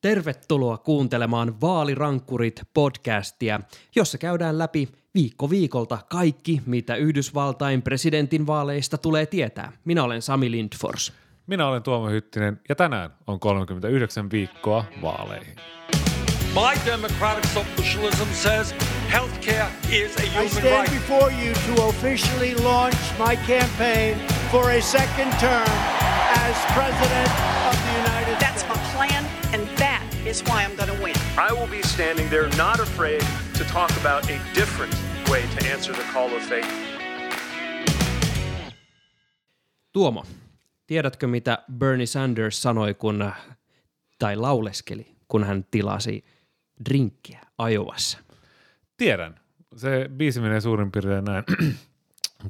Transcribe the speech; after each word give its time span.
Tervetuloa 0.00 0.78
kuuntelemaan 0.78 1.60
Vaalirankkurit 1.60 2.62
podcastia, 2.74 3.60
jossa 3.96 4.18
käydään 4.18 4.58
läpi 4.58 4.88
viikko 5.14 5.50
viikolta 5.50 5.98
kaikki, 6.08 6.62
mitä 6.66 6.94
Yhdysvaltain 6.96 7.82
presidentin 7.82 8.46
vaaleista 8.46 8.98
tulee 8.98 9.26
tietää. 9.26 9.72
Minä 9.84 10.04
olen 10.04 10.22
Sami 10.22 10.50
Lindfors. 10.50 11.12
Minä 11.46 11.66
olen 11.68 11.82
Tuomo 11.82 12.08
Hyttinen 12.08 12.60
ja 12.68 12.74
tänään 12.74 13.10
on 13.26 13.40
39 13.40 14.30
viikkoa 14.30 14.84
vaaleihin. 15.02 15.56
My 16.54 16.92
democratic 16.92 17.50
socialism 17.54 18.28
says 18.32 18.74
healthcare 19.12 19.68
is 19.90 20.16
a 20.16 20.22
I 20.22 20.28
human 20.28 20.48
stand 20.50 20.88
right. 20.88 20.90
before 20.90 21.32
you 21.32 21.54
to 21.76 21.82
officially 21.88 22.54
launch 22.64 22.96
my 23.18 23.36
campaign 23.36 24.16
for 24.52 24.70
a 24.70 24.80
second 24.80 25.32
term 25.40 25.70
as 26.48 26.56
President 26.74 27.30
of 27.68 27.76
the 27.84 27.92
United 28.10 28.36
That's 28.40 28.60
States. 28.62 28.68
my 28.68 28.92
plan, 28.96 29.24
and 29.54 29.68
that 29.78 29.85
is 30.36 30.44
why 30.48 30.62
I'm 30.64 30.76
going 30.76 30.96
to 30.96 31.04
win. 31.04 31.14
I 31.38 31.52
will 31.52 31.70
be 31.70 31.82
standing 31.82 32.30
there 32.30 32.48
not 32.56 32.80
afraid 32.80 33.22
to 33.54 33.64
talk 33.64 33.90
about 34.00 34.30
a 34.30 34.38
different 34.54 34.94
way 35.30 35.42
to 35.42 35.72
answer 35.72 35.94
the 35.94 36.04
call 36.12 36.36
of 36.36 36.42
faith. 36.42 36.66
Tuomo, 39.92 40.24
tiedätkö 40.86 41.26
mitä 41.26 41.58
Bernie 41.72 42.06
Sanders 42.06 42.62
sanoi, 42.62 42.94
kun, 42.94 43.32
tai 44.18 44.36
lauleskeli, 44.36 45.16
kun 45.28 45.44
hän 45.44 45.64
tilasi 45.70 46.24
drinkkiä 46.84 47.40
Ajovassa? 47.58 48.18
Tiedän. 48.96 49.40
Se 49.76 50.10
biisi 50.16 50.40
menee 50.40 50.60
suurin 50.60 50.92
piirtein 50.92 51.24
näin. 51.24 51.44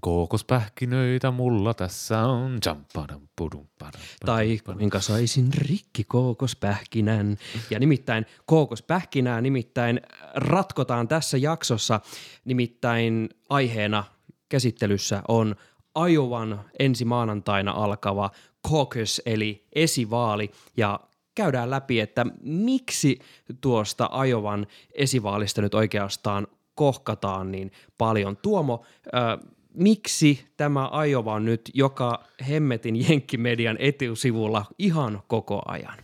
Kookospähkinöitä 0.01 1.31
mulla 1.31 1.75
tässä 1.75 2.21
on. 2.21 2.59
Jampadam, 2.67 3.21
pudum, 3.37 3.67
padam, 3.79 4.01
Tai 4.27 4.59
kuinka 4.65 5.01
saisin 5.01 5.49
rikki 5.55 6.05
kookospähkinän. 6.05 7.37
Ja 7.71 7.79
nimittäin 7.79 8.27
kookospähkinää 8.47 9.41
nimittäin 9.41 10.01
ratkotaan 10.35 11.09
tässä 11.09 11.37
jaksossa. 11.37 12.01
Nimittäin 12.45 13.29
aiheena 13.49 14.05
käsittelyssä 14.49 15.23
on 15.29 15.57
Ajovan 15.95 16.61
ensi 16.79 17.05
maanantaina 17.05 17.73
alkava 17.73 18.31
caucus 18.69 19.23
eli 19.27 19.67
esivaali 19.75 20.51
ja 20.77 21.01
käydään 21.35 21.71
läpi, 21.71 22.01
että 22.01 22.27
miksi 22.43 23.19
tuosta 23.61 24.09
Ajovan 24.13 24.67
esivaalista 24.95 25.63
nyt 25.63 25.75
oikeastaan 25.75 26.47
kohkataan 26.75 27.53
niin 27.53 27.73
paljon. 27.99 28.37
Tuomo, 28.37 28.85
äh, 29.15 29.51
miksi 29.77 30.47
tämä 30.57 30.89
Ajova 30.93 31.41
nyt 31.41 31.71
joka 31.75 32.25
hemmetin 32.49 33.09
jenkkimedian 33.09 33.77
etusivulla 33.79 34.65
ihan 34.79 35.23
koko 35.27 35.63
ajan? 35.67 35.99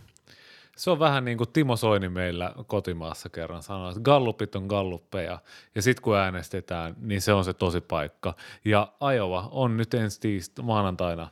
Se 0.77 0.91
on 0.91 0.99
vähän 0.99 1.25
niin 1.25 1.37
kuin 1.37 1.49
Timo 1.53 1.75
Soini 1.75 2.09
meillä 2.09 2.53
kotimaassa 2.67 3.29
kerran 3.29 3.63
sanoi, 3.63 3.89
että 3.89 4.01
gallupit 4.01 4.55
on 4.55 4.65
galluppeja 4.65 5.39
ja 5.75 5.81
sitten 5.81 6.03
kun 6.03 6.17
äänestetään, 6.17 6.95
niin 6.99 7.21
se 7.21 7.33
on 7.33 7.45
se 7.45 7.53
tosi 7.53 7.81
paikka. 7.81 8.33
Ja 8.65 8.93
Ajova 8.99 9.49
on 9.51 9.77
nyt 9.77 9.93
ensi 9.93 10.19
tiist- 10.19 10.63
maanantaina, 10.63 11.29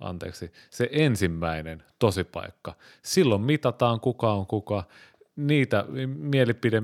anteeksi, 0.00 0.52
se 0.70 0.88
ensimmäinen 0.92 1.82
tosipaikka. 1.98 2.74
Silloin 3.02 3.42
mitataan 3.42 4.00
kuka 4.00 4.32
on 4.32 4.46
kuka. 4.46 4.84
Niitä 5.36 5.84
mielipide, 6.06 6.82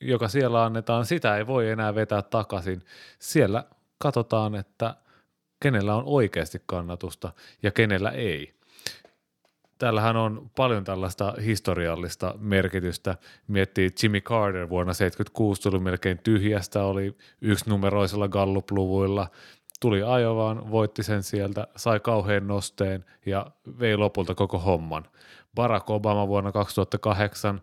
joka 0.00 0.28
siellä 0.28 0.64
annetaan, 0.64 1.06
sitä 1.06 1.36
ei 1.36 1.46
voi 1.46 1.70
enää 1.70 1.94
vetää 1.94 2.22
takaisin. 2.22 2.82
Siellä 3.18 3.64
katsotaan, 4.04 4.54
että 4.54 4.96
kenellä 5.60 5.94
on 5.94 6.02
oikeasti 6.06 6.62
kannatusta 6.66 7.32
ja 7.62 7.70
kenellä 7.70 8.10
ei 8.10 8.54
täällähän 9.78 10.16
on 10.16 10.50
paljon 10.56 10.84
tällaista 10.84 11.34
historiallista 11.44 12.34
merkitystä. 12.38 13.16
Miettii 13.48 13.90
Jimmy 14.02 14.20
Carter 14.20 14.68
vuonna 14.68 14.92
1976 14.92 15.62
tuli 15.62 15.78
melkein 15.80 16.18
tyhjästä, 16.18 16.84
oli 16.84 17.16
yksi 17.40 17.70
numeroisilla 17.70 18.28
Gallup-luvuilla, 18.28 19.28
tuli 19.80 20.02
ajovaan, 20.02 20.70
voitti 20.70 21.02
sen 21.02 21.22
sieltä, 21.22 21.66
sai 21.76 22.00
kauhean 22.00 22.46
nosteen 22.46 23.04
ja 23.26 23.46
vei 23.78 23.96
lopulta 23.96 24.34
koko 24.34 24.58
homman. 24.58 25.04
Barack 25.54 25.90
Obama 25.90 26.28
vuonna 26.28 26.52
2008 26.52 27.60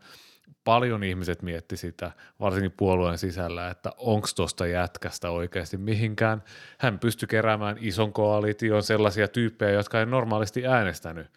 paljon 0.63 1.03
ihmiset 1.03 1.41
mietti 1.41 1.77
sitä, 1.77 2.11
varsinkin 2.39 2.73
puolueen 2.77 3.17
sisällä, 3.17 3.69
että 3.69 3.91
onko 3.97 4.27
tuosta 4.35 4.67
jätkästä 4.67 5.29
oikeasti 5.29 5.77
mihinkään. 5.77 6.43
Hän 6.77 6.99
pystyi 6.99 7.27
keräämään 7.27 7.77
ison 7.79 8.13
koalition 8.13 8.83
sellaisia 8.83 9.27
tyyppejä, 9.27 9.71
jotka 9.71 9.99
ei 9.99 10.05
normaalisti 10.05 10.67
äänestänyt 10.67 11.27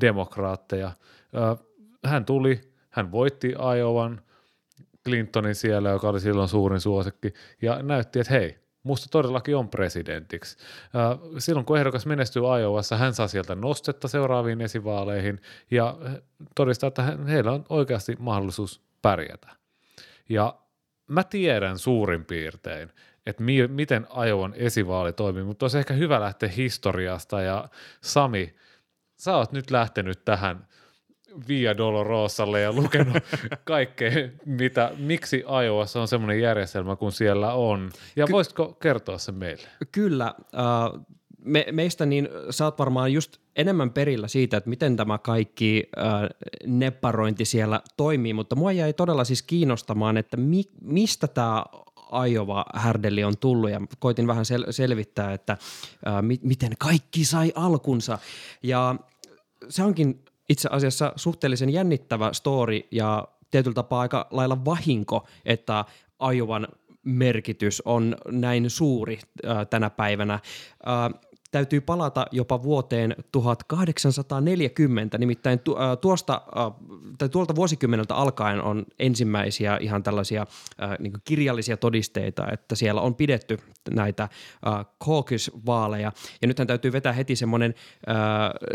demokraatteja. 0.00 0.92
Hän 2.04 2.24
tuli, 2.24 2.60
hän 2.90 3.12
voitti 3.12 3.54
Iowan, 3.78 4.20
Clintonin 5.04 5.54
siellä, 5.54 5.90
joka 5.90 6.08
oli 6.08 6.20
silloin 6.20 6.48
suurin 6.48 6.80
suosikki, 6.80 7.34
ja 7.62 7.82
näytti, 7.82 8.20
että 8.20 8.32
hei, 8.32 8.58
musta 8.84 9.08
todellakin 9.10 9.56
on 9.56 9.68
presidentiksi. 9.68 10.56
Silloin 11.38 11.66
kun 11.66 11.78
ehdokas 11.78 12.06
menestyy 12.06 12.42
Iowassa, 12.60 12.96
hän 12.96 13.14
saa 13.14 13.28
sieltä 13.28 13.54
nostetta 13.54 14.08
seuraaviin 14.08 14.60
esivaaleihin 14.60 15.40
ja 15.70 15.96
todistaa, 16.54 16.88
että 16.88 17.16
heillä 17.28 17.52
on 17.52 17.64
oikeasti 17.68 18.16
mahdollisuus 18.18 18.82
pärjätä. 19.02 19.48
Ja 20.28 20.54
mä 21.08 21.24
tiedän 21.24 21.78
suurin 21.78 22.24
piirtein, 22.24 22.90
että 23.26 23.42
mi- 23.42 23.68
miten 23.68 24.06
Iowan 24.26 24.54
esivaali 24.56 25.12
toimii, 25.12 25.44
mutta 25.44 25.64
olisi 25.64 25.78
ehkä 25.78 25.94
hyvä 25.94 26.20
lähteä 26.20 26.48
historiasta 26.48 27.40
ja 27.42 27.68
Sami, 28.00 28.54
sä 29.16 29.36
oot 29.36 29.52
nyt 29.52 29.70
lähtenyt 29.70 30.24
tähän 30.24 30.68
Via 31.48 31.76
Dolorosalle 31.76 32.60
ja 32.60 32.72
lukenut 32.72 33.16
kaikkea, 33.64 34.28
mitä, 34.46 34.90
miksi 34.98 35.44
Iowassa 35.64 36.00
on 36.00 36.08
semmoinen 36.08 36.40
järjestelmä 36.40 36.96
kuin 36.96 37.12
siellä 37.12 37.52
on. 37.52 37.90
Ja 38.16 38.26
voisitko 38.30 38.72
kertoa 38.72 39.18
sen 39.18 39.34
meille? 39.34 39.68
Kyllä, 39.92 40.34
äh, 40.38 41.00
me, 41.44 41.66
meistä 41.72 42.06
niin 42.06 42.28
sä 42.50 42.64
oot 42.64 42.78
varmaan 42.78 43.12
just 43.12 43.36
enemmän 43.56 43.90
perillä 43.90 44.28
siitä, 44.28 44.56
että 44.56 44.70
miten 44.70 44.96
tämä 44.96 45.18
kaikki 45.18 45.90
äh, 45.98 46.04
nepparointi 46.66 47.44
siellä 47.44 47.80
toimii, 47.96 48.32
mutta 48.32 48.56
mua 48.56 48.72
jäi 48.72 48.92
todella 48.92 49.24
siis 49.24 49.42
kiinnostamaan, 49.42 50.16
että 50.16 50.36
mi, 50.36 50.64
mistä 50.80 51.28
tämä 51.28 51.64
Aiova 52.10 52.64
härdelli 52.74 53.24
on 53.24 53.38
tullut 53.40 53.70
ja 53.70 53.80
koitin 53.98 54.26
vähän 54.26 54.44
sel- 54.44 54.72
selvittää, 54.72 55.32
että 55.32 55.52
äh, 55.52 56.22
mi- 56.22 56.40
miten 56.42 56.72
kaikki 56.78 57.24
sai 57.24 57.52
alkunsa 57.54 58.18
ja 58.62 58.96
se 59.68 59.82
onkin 59.82 60.24
itse 60.48 60.68
asiassa 60.72 61.12
suhteellisen 61.16 61.70
jännittävä 61.70 62.32
story 62.32 62.80
ja 62.90 63.28
tietyllä 63.50 63.74
tapaa 63.74 64.00
aika 64.00 64.26
lailla 64.30 64.64
vahinko, 64.64 65.26
että 65.44 65.84
Ajovan 66.18 66.68
merkitys 67.04 67.82
on 67.84 68.16
näin 68.30 68.70
suuri 68.70 69.18
äh, 69.46 69.66
tänä 69.70 69.90
päivänä. 69.90 70.40
Täytyy 71.54 71.80
palata 71.80 72.26
jopa 72.32 72.62
vuoteen 72.62 73.16
1840, 73.32 75.18
nimittäin 75.18 75.58
tu, 75.58 75.76
äh, 75.76 75.98
tuosta, 76.00 76.42
äh, 76.58 76.72
tai 77.18 77.28
tuolta 77.28 77.54
vuosikymmeneltä 77.54 78.14
alkaen 78.14 78.62
on 78.62 78.84
ensimmäisiä 78.98 79.78
ihan 79.80 80.02
tällaisia 80.02 80.46
äh, 80.82 80.90
niin 80.98 81.12
kirjallisia 81.24 81.76
todisteita, 81.76 82.46
että 82.52 82.74
siellä 82.74 83.00
on 83.00 83.14
pidetty 83.14 83.58
näitä 83.90 84.22
äh, 84.22 84.86
caucus-vaaleja. 85.04 86.12
Ja 86.42 86.48
nythän 86.48 86.66
täytyy 86.66 86.92
vetää 86.92 87.12
heti 87.12 87.36
semmoinen 87.36 87.74
äh, 88.08 88.16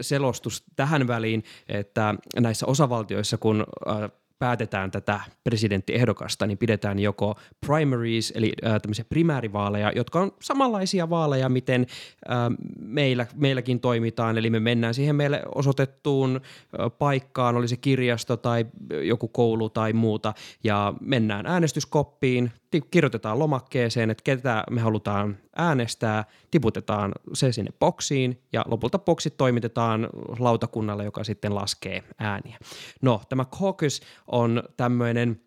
selostus 0.01 0.63
tähän 0.75 1.07
väliin, 1.07 1.43
että 1.69 2.15
näissä 2.39 2.65
osavaltioissa, 2.65 3.37
kun 3.37 3.65
äh, 3.89 4.11
päätetään 4.39 4.91
tätä 4.91 5.19
presidenttiehdokasta, 5.43 6.47
niin 6.47 6.57
pidetään 6.57 6.99
joko 6.99 7.35
primaries, 7.65 8.33
eli 8.35 8.53
äh, 8.65 8.81
tämmöisiä 8.81 9.05
primäärivaaleja, 9.09 9.91
jotka 9.95 10.19
on 10.19 10.31
samanlaisia 10.41 11.09
vaaleja, 11.09 11.49
miten 11.49 11.87
äh, 12.31 12.37
meillä, 12.79 13.27
meilläkin 13.35 13.79
toimitaan, 13.79 14.37
eli 14.37 14.49
me 14.49 14.59
mennään 14.59 14.93
siihen 14.93 15.15
meille 15.15 15.41
osoitettuun 15.55 16.35
äh, 16.35 16.91
paikkaan, 16.99 17.55
oli 17.55 17.67
se 17.67 17.77
kirjasto 17.77 18.37
tai 18.37 18.65
joku 19.03 19.27
koulu 19.27 19.69
tai 19.69 19.93
muuta, 19.93 20.33
ja 20.63 20.93
mennään 21.01 21.45
äänestyskoppiin, 21.45 22.51
kirjoitetaan 22.91 23.39
lomakkeeseen, 23.39 24.09
että 24.09 24.23
ketä 24.23 24.63
me 24.69 24.81
halutaan 24.81 25.37
äänestää, 25.55 26.25
tiputetaan 26.51 27.11
se 27.33 27.51
sinne 27.51 27.71
boksiin 27.79 28.41
ja 28.53 28.65
lopulta 28.67 28.99
boksit 28.99 29.37
toimitetaan 29.37 30.09
lautakunnalle, 30.39 31.03
joka 31.03 31.23
sitten 31.23 31.55
laskee 31.55 32.03
ääniä. 32.19 32.57
No, 33.01 33.21
tämä 33.29 33.45
caucus 33.45 34.01
on 34.31 34.63
tämmöinen 34.77 35.41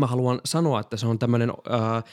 mä 0.00 0.06
haluan 0.06 0.40
sanoa, 0.44 0.80
että 0.80 0.96
se 0.96 1.06
on 1.06 1.18
tämmöinen 1.18 1.50
äh, 1.50 2.04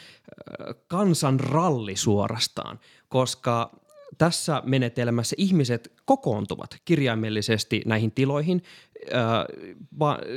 kansanralli 0.88 1.96
suorastaan, 1.96 2.80
koska 3.08 3.72
tässä 4.18 4.62
menetelmässä 4.66 5.36
ihmiset 5.40 5.94
kokoontuvat 6.06 6.78
kirjaimellisesti 6.86 7.82
näihin 7.86 8.12
tiloihin 8.12 8.64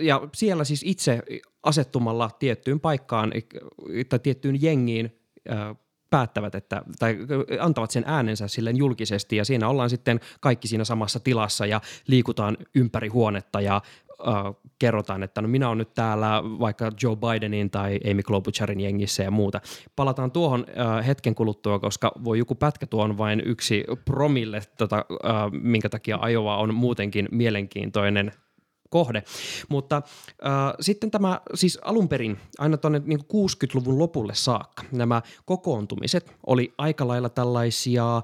ja 0.03 0.29
siellä 0.35 0.65
siis 0.65 0.83
itse 0.85 1.23
asettumalla 1.63 2.31
tiettyyn 2.39 2.81
paikkaan 2.81 3.33
tai 4.09 4.19
tiettyyn 4.19 4.63
jengiin 4.63 5.19
päättävät, 6.11 6.55
että, 6.55 6.83
tai 6.99 7.17
antavat 7.61 7.91
sen 7.91 8.05
äänensä 8.07 8.49
silleen 8.49 8.77
julkisesti 8.77 9.37
ja 9.37 9.45
siinä 9.45 9.69
ollaan 9.69 9.91
sitten 9.91 10.21
kaikki 10.41 10.69
siinä 10.69 10.85
samassa 10.85 11.21
tilassa 11.21 11.67
ja 11.67 11.81
liikutaan 12.07 12.57
ympäri 12.75 13.09
huonetta 13.09 13.61
ja 13.61 13.83
kerrotaan, 14.79 15.23
että 15.23 15.43
no 15.43 15.49
minä 15.49 15.69
olen 15.69 15.79
nyt 15.79 15.95
täällä 15.95 16.43
vaikka 16.45 16.93
Joe 17.03 17.17
Bidenin 17.17 17.71
tai 17.71 18.01
Amy 18.11 18.23
Klobucharin 18.23 18.81
jengissä 18.81 19.23
ja 19.23 19.31
muuta. 19.31 19.61
Palataan 19.97 20.31
tuohon 20.31 20.67
äh, 20.79 21.07
hetken 21.07 21.35
kuluttua, 21.35 21.79
koska 21.79 22.13
voi 22.25 22.39
joku 22.39 22.55
pätkä 22.55 22.87
tuon 22.87 23.19
vain 23.19 23.43
yksi 23.45 23.85
promille, 24.05 24.63
tota, 24.79 24.97
äh, 24.97 25.35
minkä 25.53 25.89
takia 25.89 26.29
Iowa 26.29 26.57
on 26.57 26.75
muutenkin 26.75 27.29
mielenkiintoinen 27.31 28.33
kohde. 28.91 29.23
Mutta 29.69 29.97
äh, 29.97 30.53
sitten 30.81 31.11
tämä 31.11 31.41
siis 31.55 31.79
alun 31.83 32.09
perin 32.09 32.39
aina 32.59 32.77
tuonne 32.77 33.03
niin 33.05 33.21
60-luvun 33.21 33.99
lopulle 33.99 34.35
saakka 34.35 34.83
nämä 34.93 35.23
kokoontumiset 35.45 36.37
oli 36.47 36.75
aika 36.79 37.09
lailla 37.09 37.29
tällaisia 37.29 38.17
äh, 38.17 38.23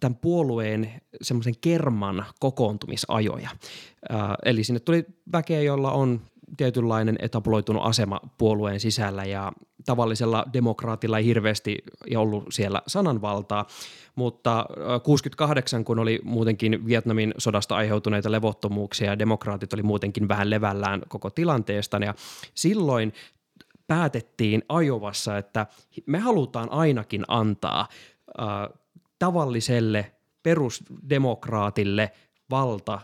tämän 0.00 0.16
puolueen 0.16 1.00
semmoisen 1.22 1.54
kerman 1.60 2.24
kokoontumisajoja. 2.40 3.50
Äh, 4.12 4.18
eli 4.44 4.64
sinne 4.64 4.80
tuli 4.80 5.06
väkeä, 5.32 5.62
jolla 5.62 5.92
on 5.92 6.20
tietynlainen 6.56 7.16
etabloitunut 7.18 7.82
asema 7.84 8.20
puolueen 8.38 8.80
sisällä 8.80 9.24
ja 9.24 9.52
tavallisella 9.86 10.44
demokraatilla 10.52 11.18
ei 11.18 11.24
hirveästi 11.24 11.78
ollut 12.16 12.44
siellä 12.50 12.82
sananvaltaa, 12.86 13.66
mutta 14.14 14.66
68, 15.02 15.84
kun 15.84 15.98
oli 15.98 16.20
muutenkin 16.24 16.86
Vietnamin 16.86 17.34
sodasta 17.38 17.76
aiheutuneita 17.76 18.32
levottomuuksia 18.32 19.10
ja 19.10 19.18
demokraatit 19.18 19.72
oli 19.72 19.82
muutenkin 19.82 20.28
vähän 20.28 20.50
levällään 20.50 21.02
koko 21.08 21.30
tilanteesta 21.30 21.96
ja 21.96 22.14
silloin 22.54 23.12
päätettiin 23.86 24.62
Ajovassa, 24.68 25.38
että 25.38 25.66
me 26.06 26.18
halutaan 26.18 26.72
ainakin 26.72 27.24
antaa 27.28 27.88
äh, 28.40 28.80
tavalliselle 29.18 30.12
perusdemokraatille 30.42 32.12
valta 32.50 33.00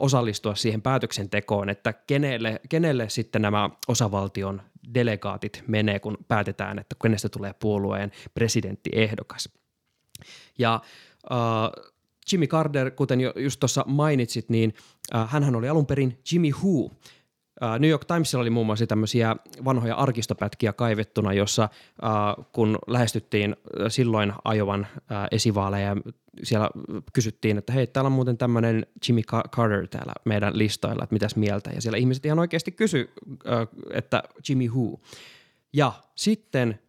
osallistua 0.00 0.54
siihen 0.54 0.82
päätöksentekoon, 0.82 1.68
että 1.68 1.92
kenelle, 1.92 2.60
kenelle 2.68 3.08
sitten 3.08 3.42
nämä 3.42 3.70
osavaltion 3.88 4.62
delegaatit 4.94 5.64
menee, 5.66 6.00
kun 6.00 6.18
päätetään, 6.28 6.78
että 6.78 6.96
kenestä 7.02 7.28
tulee 7.28 7.54
puolueen 7.60 8.12
presidenttiehdokas. 8.34 9.48
Ja 10.58 10.80
äh, 11.32 11.92
Jimmy 12.32 12.46
Carter, 12.46 12.90
kuten 12.90 13.20
jo 13.20 13.32
just 13.36 13.60
tuossa 13.60 13.84
mainitsit, 13.86 14.48
niin 14.48 14.74
äh, 15.14 15.30
hänhän 15.30 15.56
oli 15.56 15.68
alun 15.68 15.86
perin 15.86 16.18
Jimmy 16.32 16.50
Who, 16.50 16.90
New 17.78 17.90
York 17.90 18.04
Timesilla 18.04 18.42
oli 18.42 18.50
muun 18.50 18.66
muassa 18.66 18.86
tämmöisiä 18.86 19.36
vanhoja 19.64 19.94
arkistopätkiä 19.94 20.72
kaivettuna, 20.72 21.32
jossa 21.32 21.68
kun 22.52 22.78
lähestyttiin 22.86 23.56
silloin 23.88 24.32
Ajovan 24.44 24.86
esivaaleja, 25.30 25.96
siellä 26.42 26.70
kysyttiin, 27.12 27.58
että 27.58 27.72
hei, 27.72 27.86
täällä 27.86 28.06
on 28.06 28.12
muuten 28.12 28.38
tämmöinen 28.38 28.86
Jimmy 29.08 29.22
Carter 29.22 29.88
täällä 29.88 30.12
meidän 30.24 30.58
listoilla, 30.58 31.02
että 31.02 31.14
mitäs 31.14 31.36
mieltä. 31.36 31.70
Ja 31.70 31.82
siellä 31.82 31.98
ihmiset 31.98 32.26
ihan 32.26 32.38
oikeasti 32.38 32.72
kysy, 32.72 33.12
että 33.90 34.22
Jimmy 34.48 34.68
who. 34.68 35.00
Ja 35.72 35.92
sitten 36.14 36.80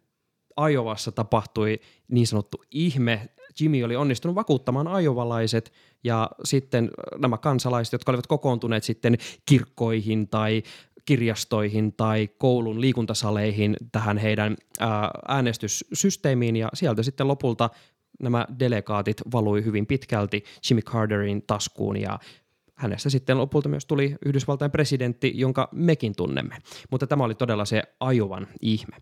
Ajovassa 0.56 1.12
tapahtui 1.12 1.80
niin 2.08 2.26
sanottu 2.26 2.62
ihme. 2.70 3.28
Jimmy 3.60 3.82
oli 3.82 3.96
onnistunut 3.96 4.34
vakuuttamaan 4.34 4.88
ajovalaiset 4.88 5.72
ja 6.04 6.30
sitten 6.44 6.90
nämä 7.18 7.38
kansalaiset, 7.38 7.92
jotka 7.92 8.12
olivat 8.12 8.26
kokoontuneet 8.26 8.84
sitten 8.84 9.18
kirkkoihin 9.46 10.28
tai 10.28 10.62
kirjastoihin 11.04 11.92
tai 11.92 12.28
koulun 12.38 12.80
liikuntasaleihin 12.80 13.76
tähän 13.92 14.18
heidän 14.18 14.56
äänestyssysteemiin 15.28 16.56
ja 16.56 16.68
sieltä 16.74 17.02
sitten 17.02 17.28
lopulta 17.28 17.70
nämä 18.22 18.46
delegaatit 18.58 19.22
valui 19.32 19.64
hyvin 19.64 19.86
pitkälti 19.86 20.44
Jimmy 20.70 20.82
Carterin 20.82 21.42
taskuun 21.46 21.96
ja 21.96 22.18
hänestä 22.74 23.10
sitten 23.10 23.38
lopulta 23.38 23.68
myös 23.68 23.86
tuli 23.86 24.16
Yhdysvaltain 24.26 24.70
presidentti, 24.70 25.32
jonka 25.34 25.68
mekin 25.72 26.16
tunnemme. 26.16 26.56
Mutta 26.90 27.06
tämä 27.06 27.24
oli 27.24 27.34
todella 27.34 27.64
se 27.64 27.82
ajovan 28.00 28.46
ihme. 28.60 28.96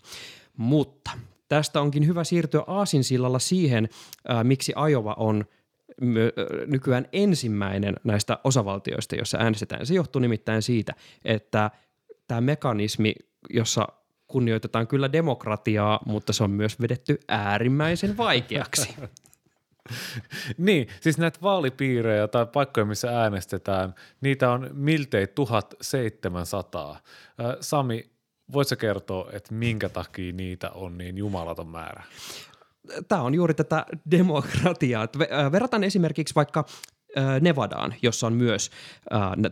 Mutta 0.56 1.10
tästä 1.52 1.80
onkin 1.80 2.06
hyvä 2.06 2.24
siirtyä 2.24 2.64
aasinsillalla 2.66 3.38
siihen, 3.38 3.88
äh, 4.30 4.44
miksi 4.44 4.72
Ajova 4.76 5.14
on 5.18 5.44
nykyään 6.66 7.06
ensimmäinen 7.12 7.94
näistä 8.04 8.38
osavaltioista, 8.44 9.16
jossa 9.16 9.38
äänestetään. 9.38 9.86
Se 9.86 9.94
johtuu 9.94 10.20
nimittäin 10.20 10.62
siitä, 10.62 10.94
että 11.24 11.70
tämä 12.28 12.40
mekanismi, 12.40 13.14
jossa 13.50 13.88
kunnioitetaan 14.28 14.86
kyllä 14.86 15.12
demokratiaa, 15.12 16.00
mutta 16.06 16.32
se 16.32 16.44
on 16.44 16.50
myös 16.50 16.80
vedetty 16.80 17.20
äärimmäisen 17.28 18.16
vaikeaksi. 18.16 18.94
niin, 20.58 20.88
siis 21.00 21.18
näitä 21.18 21.38
vaalipiirejä 21.42 22.28
tai 22.28 22.46
paikkoja, 22.46 22.84
missä 22.84 23.20
äänestetään, 23.20 23.94
niitä 24.20 24.50
on 24.50 24.70
miltei 24.72 25.26
1700. 25.26 27.00
Sami, 27.60 28.10
voitko 28.52 28.76
kertoa, 28.76 29.30
että 29.32 29.54
minkä 29.54 29.88
takia 29.88 30.32
niitä 30.32 30.70
on 30.70 30.98
niin 30.98 31.18
jumalaton 31.18 31.68
määrä? 31.68 32.02
Tämä 33.08 33.22
on 33.22 33.34
juuri 33.34 33.54
tätä 33.54 33.86
demokratiaa. 34.10 35.08
Verrataan 35.52 35.84
esimerkiksi 35.84 36.34
vaikka 36.34 36.64
Nevadaan, 37.40 37.94
jossa 38.02 38.26
on 38.26 38.32
myös 38.32 38.70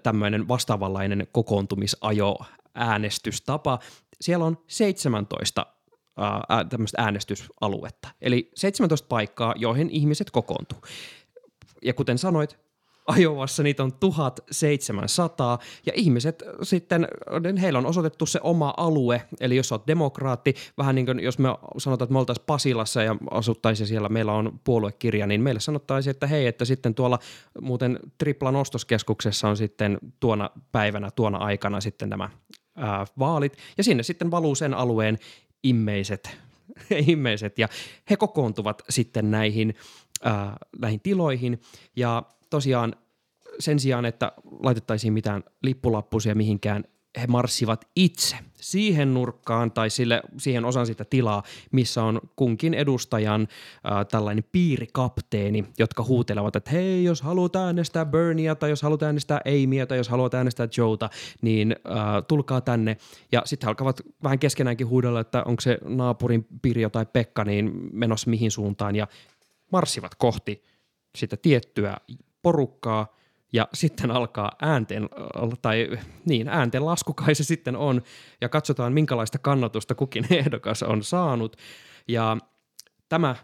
tämmöinen 0.02 0.48
vastaavanlainen 0.48 1.26
kokoontumisajo 1.32 2.36
äänestystapa. 2.74 3.78
Siellä 4.20 4.44
on 4.44 4.58
17 4.66 5.66
ää, 6.16 6.64
tämmöistä 6.64 7.02
äänestysaluetta, 7.02 8.08
eli 8.20 8.50
17 8.54 9.08
paikkaa, 9.08 9.54
joihin 9.56 9.90
ihmiset 9.90 10.30
kokoontuu. 10.30 10.78
Ja 11.82 11.94
kuten 11.94 12.18
sanoit, 12.18 12.58
Ajovassa 13.10 13.62
niitä 13.62 13.82
on 13.82 13.92
1700 13.92 15.58
ja 15.86 15.92
ihmiset 15.96 16.42
sitten, 16.62 17.08
heillä 17.60 17.78
on 17.78 17.86
osoitettu 17.86 18.26
se 18.26 18.40
oma 18.42 18.74
alue, 18.76 19.22
eli 19.40 19.56
jos 19.56 19.72
olet 19.72 19.86
demokraatti, 19.86 20.54
vähän 20.78 20.94
niin 20.94 21.06
kuin 21.06 21.20
jos 21.20 21.38
me 21.38 21.48
sanotaan, 21.78 22.06
että 22.06 22.12
me 22.12 22.18
oltaisiin 22.18 22.46
Pasilassa 22.46 23.02
ja 23.02 23.16
asuttaisiin 23.30 23.86
siellä, 23.86 24.08
meillä 24.08 24.32
on 24.32 24.60
puoluekirja, 24.64 25.26
niin 25.26 25.40
meille 25.40 25.60
sanottaisiin, 25.60 26.10
että 26.10 26.26
hei, 26.26 26.46
että 26.46 26.64
sitten 26.64 26.94
tuolla 26.94 27.18
muuten 27.60 27.98
Triplan 28.18 28.56
ostoskeskuksessa 28.56 29.48
on 29.48 29.56
sitten 29.56 29.98
tuona 30.20 30.50
päivänä, 30.72 31.10
tuona 31.10 31.38
aikana 31.38 31.80
sitten 31.80 32.08
nämä 32.08 32.30
ää, 32.76 33.06
vaalit. 33.18 33.56
Ja 33.78 33.84
sinne 33.84 34.02
sitten 34.02 34.30
valuu 34.30 34.54
sen 34.54 34.74
alueen 34.74 35.18
immeiset, 35.62 36.36
immeiset 37.12 37.58
ja 37.58 37.68
he 38.10 38.16
kokoontuvat 38.16 38.82
sitten 38.88 39.30
näihin, 39.30 39.74
ää, 40.24 40.56
näihin 40.78 41.00
tiloihin. 41.00 41.60
Ja 41.96 42.22
tosiaan 42.50 42.94
sen 43.58 43.80
sijaan, 43.80 44.04
että 44.04 44.32
laitettaisiin 44.62 45.12
mitään 45.12 45.44
lippulappusia 45.62 46.34
mihinkään, 46.34 46.84
he 47.20 47.26
marssivat 47.26 47.88
itse 47.96 48.36
siihen 48.60 49.14
nurkkaan 49.14 49.72
tai 49.72 49.90
sille, 49.90 50.22
siihen 50.38 50.64
osan 50.64 50.86
sitä 50.86 51.04
tilaa, 51.04 51.42
missä 51.72 52.02
on 52.02 52.20
kunkin 52.36 52.74
edustajan 52.74 53.40
äh, 53.40 54.06
tällainen 54.10 54.44
piirikapteeni, 54.52 55.64
jotka 55.78 56.04
huutelevat, 56.04 56.56
että 56.56 56.70
hei, 56.70 57.04
jos 57.04 57.22
haluat 57.22 57.56
äänestää 57.56 58.06
Berniea 58.06 58.54
tai 58.54 58.70
jos 58.70 58.82
haluat 58.82 59.02
äänestää 59.02 59.40
Amyä 59.46 59.86
tai 59.86 59.98
jos 59.98 60.08
haluat 60.08 60.34
äänestää 60.34 60.68
Joeta, 60.76 61.10
niin 61.42 61.76
äh, 61.86 61.96
tulkaa 62.28 62.60
tänne. 62.60 62.96
Ja 63.32 63.42
sitten 63.44 63.68
alkavat 63.68 64.00
vähän 64.22 64.38
keskenäänkin 64.38 64.88
huudella, 64.88 65.20
että 65.20 65.42
onko 65.42 65.60
se 65.60 65.78
naapurin 65.84 66.46
Pirjo 66.62 66.90
tai 66.90 67.06
Pekka 67.06 67.44
niin 67.44 67.72
menossa 67.92 68.30
mihin 68.30 68.50
suuntaan 68.50 68.96
ja 68.96 69.08
marssivat 69.72 70.14
kohti 70.14 70.64
sitä 71.16 71.36
tiettyä 71.36 71.96
porukkaa 72.42 73.06
ja 73.52 73.68
sitten 73.74 74.10
alkaa 74.10 74.52
äänten, 74.62 75.08
tai 75.62 75.88
niin, 76.24 76.48
äänten 76.48 76.86
lasku 76.86 77.14
kai 77.14 77.34
se 77.34 77.44
sitten 77.44 77.76
on, 77.76 78.02
ja 78.40 78.48
katsotaan 78.48 78.92
minkälaista 78.92 79.38
kannatusta 79.38 79.94
kukin 79.94 80.26
ehdokas 80.40 80.82
on 80.82 81.02
saanut. 81.02 81.56
Ja 82.08 82.36
tämä, 83.08 83.36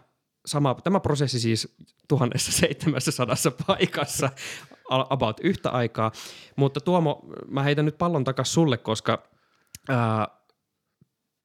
sama, 0.45 0.75
tämä 0.83 0.99
prosessi 0.99 1.39
siis 1.39 1.75
1700 2.07 3.35
paikassa 3.67 4.29
about 5.09 5.39
yhtä 5.43 5.69
aikaa, 5.69 6.11
mutta 6.55 6.81
Tuomo, 6.81 7.21
mä 7.47 7.63
heitän 7.63 7.85
nyt 7.85 7.97
pallon 7.97 8.23
takaisin 8.23 8.53
sulle, 8.53 8.77
koska 8.77 9.23
ää, 9.89 10.27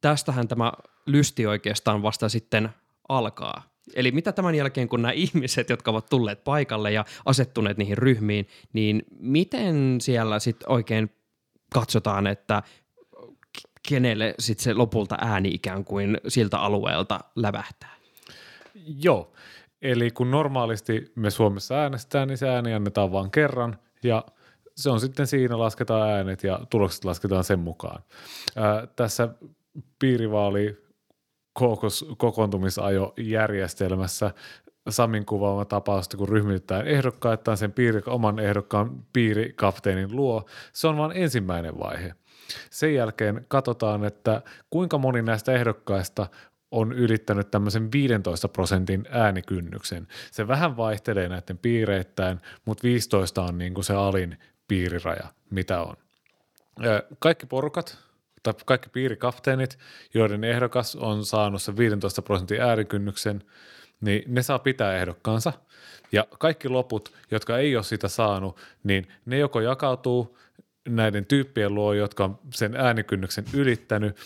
tästähän 0.00 0.48
tämä 0.48 0.72
lysti 1.06 1.46
oikeastaan 1.46 2.02
vasta 2.02 2.28
sitten 2.28 2.70
alkaa. 3.08 3.71
Eli 3.94 4.12
mitä 4.12 4.32
tämän 4.32 4.54
jälkeen, 4.54 4.88
kun 4.88 5.02
nämä 5.02 5.12
ihmiset, 5.24 5.70
jotka 5.70 5.90
ovat 5.90 6.06
tulleet 6.10 6.44
paikalle 6.44 6.92
ja 6.92 7.04
asettuneet 7.24 7.78
niihin 7.78 7.98
ryhmiin, 7.98 8.48
niin 8.72 9.02
miten 9.20 10.00
siellä 10.00 10.38
sitten 10.38 10.70
oikein 10.70 11.10
katsotaan, 11.74 12.26
että 12.26 12.62
kenelle 13.88 14.34
sitten 14.38 14.64
se 14.64 14.74
lopulta 14.74 15.16
ääni 15.20 15.48
ikään 15.48 15.84
kuin 15.84 16.18
siltä 16.28 16.58
alueelta 16.58 17.20
lävähtää? 17.36 17.94
Joo, 19.02 19.32
eli 19.82 20.10
kun 20.10 20.30
normaalisti 20.30 21.12
me 21.14 21.30
Suomessa 21.30 21.74
äänestetään, 21.74 22.28
niin 22.28 22.38
se 22.38 22.48
ääni 22.48 22.74
annetaan 22.74 23.12
vain 23.12 23.30
kerran 23.30 23.78
ja 24.02 24.24
se 24.76 24.90
on 24.90 25.00
sitten 25.00 25.26
siinä, 25.26 25.58
lasketaan 25.58 26.10
äänet 26.10 26.44
ja 26.44 26.60
tulokset 26.70 27.04
lasketaan 27.04 27.44
sen 27.44 27.58
mukaan. 27.58 28.02
Ää, 28.56 28.86
tässä 28.96 29.28
piirivaali 29.98 30.81
kokoontumisajojärjestelmässä 32.16 34.30
Samin 34.88 35.26
kuvaama 35.26 35.64
tapaus, 35.64 36.08
kun 36.08 36.28
ryhmitetään 36.28 36.86
ehdokkaittain 36.86 37.56
sen 37.56 37.72
piiri, 37.72 38.02
oman 38.06 38.38
ehdokkaan 38.38 39.04
piirikapteenin 39.12 40.16
luo, 40.16 40.46
se 40.72 40.88
on 40.88 40.96
vain 40.96 41.12
ensimmäinen 41.14 41.78
vaihe. 41.78 42.14
Sen 42.70 42.94
jälkeen 42.94 43.44
katsotaan, 43.48 44.04
että 44.04 44.42
kuinka 44.70 44.98
moni 44.98 45.22
näistä 45.22 45.52
ehdokkaista 45.52 46.26
on 46.70 46.92
ylittänyt 46.92 47.50
tämmöisen 47.50 47.92
15 47.92 48.48
prosentin 48.48 49.04
äänikynnyksen. 49.10 50.08
Se 50.30 50.48
vähän 50.48 50.76
vaihtelee 50.76 51.28
näiden 51.28 51.58
piireittäin, 51.58 52.40
mutta 52.64 52.82
15 52.82 53.42
on 53.42 53.58
niin 53.58 53.74
kuin 53.74 53.84
se 53.84 53.94
alin 53.94 54.38
piiriraja, 54.68 55.26
mitä 55.50 55.82
on. 55.82 55.96
Kaikki 57.18 57.46
porukat, 57.46 57.98
tai 58.42 58.54
kaikki 58.66 58.88
piirikapteenit, 58.88 59.78
joiden 60.14 60.44
ehdokas 60.44 60.96
on 60.96 61.24
saanut 61.24 61.62
sen 61.62 61.76
15 61.76 62.22
prosentin 62.22 62.60
äärikynnyksen, 62.60 63.44
niin 64.00 64.22
ne 64.26 64.42
saa 64.42 64.58
pitää 64.58 64.96
ehdokkaansa. 64.96 65.52
Ja 66.12 66.26
kaikki 66.38 66.68
loput, 66.68 67.12
jotka 67.30 67.58
ei 67.58 67.76
ole 67.76 67.84
sitä 67.84 68.08
saanut, 68.08 68.60
niin 68.84 69.08
ne 69.26 69.38
joko 69.38 69.60
jakautuu 69.60 70.38
näiden 70.88 71.26
tyyppien 71.26 71.74
luo, 71.74 71.92
jotka 71.92 72.24
on 72.24 72.38
sen 72.54 72.76
äänikynnyksen 72.76 73.44
ylittänyt, 73.54 74.16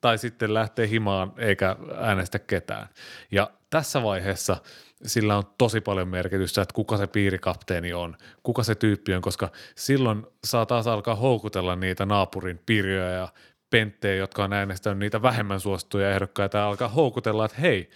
tai 0.00 0.18
sitten 0.18 0.54
lähtee 0.54 0.88
himaan 0.88 1.32
eikä 1.38 1.76
äänestä 1.96 2.38
ketään. 2.38 2.88
Ja 3.30 3.50
tässä 3.70 4.02
vaiheessa 4.02 4.56
sillä 5.02 5.36
on 5.36 5.44
tosi 5.58 5.80
paljon 5.80 6.08
merkitystä, 6.08 6.62
että 6.62 6.74
kuka 6.74 6.96
se 6.96 7.06
piirikapteeni 7.06 7.92
on, 7.92 8.16
kuka 8.42 8.62
se 8.62 8.74
tyyppi 8.74 9.14
on, 9.14 9.22
koska 9.22 9.48
silloin 9.74 10.26
saa 10.44 10.66
taas 10.66 10.86
alkaa 10.86 11.14
houkutella 11.14 11.76
niitä 11.76 12.06
naapurin 12.06 12.60
piiriöjä 12.66 13.10
ja 13.10 13.28
penttejä, 13.70 14.14
jotka 14.14 14.44
on 14.44 14.52
äänestänyt 14.52 14.98
niitä 14.98 15.22
vähemmän 15.22 15.60
suosittuja 15.60 16.10
ehdokkaita 16.10 16.58
ja 16.58 16.68
alkaa 16.68 16.88
houkutella, 16.88 17.44
että 17.44 17.60
hei, 17.60 17.90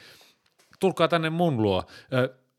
tulkaa 0.81 1.09
tänne 1.09 1.31
mun 1.31 1.63
luo. 1.63 1.85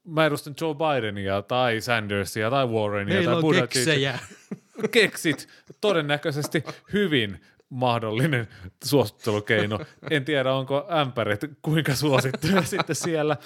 Mä 0.03 0.25
edustan 0.25 0.53
Joe 0.61 0.75
Bidenia 0.75 1.41
tai 1.41 1.81
Sandersia 1.81 2.49
tai 2.49 2.67
Warrenia 2.67 3.15
Heillä 3.15 3.41
tai 3.41 3.61
keksejä. 3.61 4.19
Keksit 4.91 5.47
todennäköisesti 5.81 6.63
hyvin 6.93 7.41
mahdollinen 7.69 8.47
suosittelukeino. 8.83 9.79
En 10.09 10.25
tiedä, 10.25 10.53
onko 10.53 10.87
ämpärit 11.01 11.41
kuinka 11.61 11.95
suosittuja 11.95 12.63
sitten 12.75 12.95
siellä. 12.95 13.37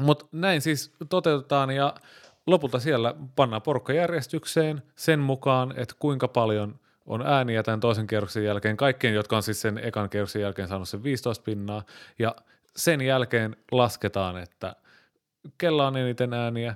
Mutta 0.00 0.26
näin 0.32 0.60
siis 0.60 0.94
toteutetaan 1.08 1.70
ja 1.70 1.94
lopulta 2.46 2.80
siellä 2.80 3.14
pannaan 3.36 3.62
porkkajärjestykseen 3.62 4.82
sen 4.96 5.20
mukaan, 5.20 5.74
että 5.76 5.94
kuinka 5.98 6.28
paljon 6.28 6.80
on 7.06 7.26
ääniä 7.26 7.62
tämän 7.62 7.80
toisen 7.80 8.06
kierroksen 8.06 8.44
jälkeen, 8.44 8.76
kaikkien, 8.76 9.14
jotka 9.14 9.36
on 9.36 9.42
siis 9.42 9.60
sen 9.60 9.78
ekan 9.78 10.10
kierroksen 10.10 10.42
jälkeen 10.42 10.68
saanut 10.68 10.88
sen 10.88 11.02
15 11.02 11.44
pinnaa, 11.44 11.82
ja 12.18 12.36
sen 12.76 13.00
jälkeen 13.00 13.56
lasketaan, 13.72 14.36
että 14.36 14.76
kella 15.58 15.86
on 15.86 15.96
eniten 15.96 16.34
ääniä, 16.34 16.74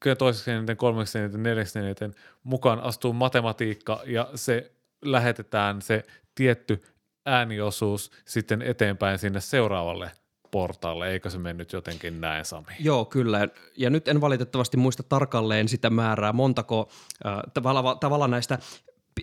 kyllä 0.00 0.16
toiseksi 0.16 0.50
eniten, 0.50 0.76
kolmeksi 0.76 1.18
eniten, 1.18 1.42
neljäksi 1.42 1.78
eniten, 1.78 2.14
mukaan 2.42 2.80
astuu 2.80 3.12
matematiikka 3.12 4.02
ja 4.06 4.30
se 4.34 4.72
lähetetään 5.04 5.82
se 5.82 6.04
tietty 6.34 6.82
ääniosuus 7.26 8.10
sitten 8.24 8.62
eteenpäin 8.62 9.18
sinne 9.18 9.40
seuraavalle 9.40 10.10
portaalle, 10.52 11.10
eikö 11.10 11.30
se 11.30 11.38
mennyt 11.38 11.72
jotenkin 11.72 12.20
näin, 12.20 12.44
Sami? 12.44 12.66
Joo, 12.80 13.04
kyllä. 13.04 13.48
Ja 13.76 13.90
nyt 13.90 14.08
en 14.08 14.20
valitettavasti 14.20 14.76
muista 14.76 15.02
tarkalleen 15.02 15.68
sitä 15.68 15.90
määrää, 15.90 16.32
montako 16.32 16.88
äh, 17.26 17.38
tavalla, 17.54 17.94
tavalla 17.94 18.28
näistä 18.28 18.58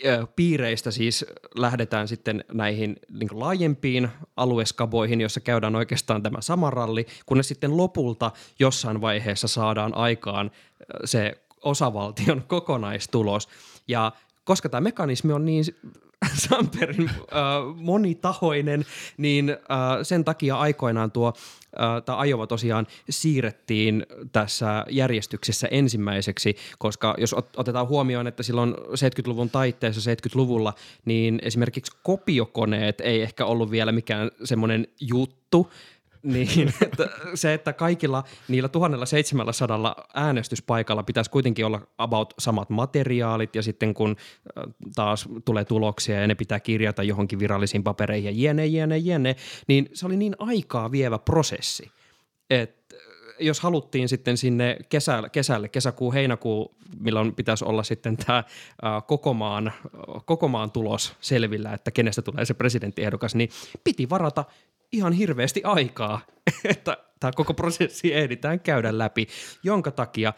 äh, 0.05 0.19
piireistä 0.35 0.91
siis 0.91 1.25
lähdetään 1.55 2.07
sitten 2.07 2.43
näihin 2.53 2.95
niin 3.09 3.29
laajempiin 3.31 4.09
alueskaboihin, 4.37 5.21
jossa 5.21 5.39
käydään 5.39 5.75
oikeastaan 5.75 6.23
tämä 6.23 6.41
sama 6.41 6.69
ralli, 6.69 7.05
kunnes 7.25 7.47
sitten 7.47 7.77
lopulta 7.77 8.31
jossain 8.59 9.01
vaiheessa 9.01 9.47
saadaan 9.47 9.95
aikaan 9.95 10.45
äh, 10.45 10.99
se 11.05 11.41
osavaltion 11.61 12.43
kokonaistulos. 12.47 13.49
Ja 13.87 14.11
koska 14.43 14.69
tämä 14.69 14.81
mekanismi 14.81 15.33
on 15.33 15.45
niin 15.45 15.63
Samperin 16.49 17.09
äh, 17.09 17.17
monitahoinen, 17.75 18.85
niin 19.17 19.49
äh, 19.49 19.57
sen 20.03 20.25
takia 20.25 20.55
aikoinaan 20.59 21.11
tuo 21.11 21.27
äh, 21.27 22.03
tämä 22.05 22.17
Ajova 22.17 22.47
tosiaan 22.47 22.87
siirrettiin 23.09 24.05
tässä 24.31 24.85
järjestyksessä 24.89 25.67
ensimmäiseksi, 25.71 26.55
koska 26.77 27.15
jos 27.17 27.35
ot- 27.35 27.57
otetaan 27.57 27.87
huomioon, 27.87 28.27
että 28.27 28.43
silloin 28.43 28.73
70-luvun 28.73 29.49
taitteessa, 29.49 30.11
70-luvulla, 30.11 30.73
niin 31.05 31.39
esimerkiksi 31.43 31.97
kopiokoneet 32.03 33.01
ei 33.01 33.21
ehkä 33.21 33.45
ollut 33.45 33.71
vielä 33.71 33.91
mikään 33.91 34.31
semmoinen 34.43 34.87
juttu, 35.01 35.71
niin, 36.23 36.73
että 36.85 37.09
se, 37.35 37.53
että 37.53 37.73
kaikilla 37.73 38.23
niillä 38.47 38.69
1700 38.69 39.95
äänestyspaikalla 40.13 41.03
pitäisi 41.03 41.31
kuitenkin 41.31 41.65
olla 41.65 41.81
about 41.97 42.33
samat 42.39 42.69
materiaalit 42.69 43.55
ja 43.55 43.63
sitten 43.63 43.93
kun 43.93 44.15
äh, 44.57 44.73
taas 44.95 45.29
tulee 45.45 45.65
tuloksia 45.65 46.21
ja 46.21 46.27
ne 46.27 46.35
pitää 46.35 46.59
kirjata 46.59 47.03
johonkin 47.03 47.39
virallisiin 47.39 47.83
papereihin 47.83 48.37
ja 48.37 48.47
jene, 48.47 48.65
jene, 48.65 48.97
jene, 48.97 49.35
niin 49.67 49.89
se 49.93 50.05
oli 50.05 50.17
niin 50.17 50.35
aikaa 50.39 50.91
vievä 50.91 51.19
prosessi, 51.19 51.91
että 52.49 52.78
jos 53.39 53.59
haluttiin 53.59 54.09
sitten 54.09 54.37
sinne 54.37 54.77
kesälle, 54.89 55.29
kesälle 55.29 55.69
kesäkuu, 55.69 56.13
heinäkuu, 56.13 56.75
milloin 56.99 57.35
pitäisi 57.35 57.65
olla 57.65 57.83
sitten 57.83 58.17
tämä 58.17 58.43
koko, 59.07 59.33
maan, 59.33 59.71
koko 60.25 60.47
maan 60.47 60.71
tulos 60.71 61.15
selvillä, 61.21 61.73
että 61.73 61.91
kenestä 61.91 62.21
tulee 62.21 62.45
se 62.45 62.53
presidenttiehdokas, 62.53 63.35
niin 63.35 63.49
piti 63.83 64.09
varata 64.09 64.45
ihan 64.91 65.13
hirveästi 65.13 65.61
aikaa, 65.63 66.21
että 66.63 66.97
tämä 67.19 67.31
koko 67.35 67.53
prosessi 67.53 68.13
ehditään 68.13 68.59
käydä 68.59 68.97
läpi, 68.97 69.27
jonka 69.63 69.91
takia 69.91 70.33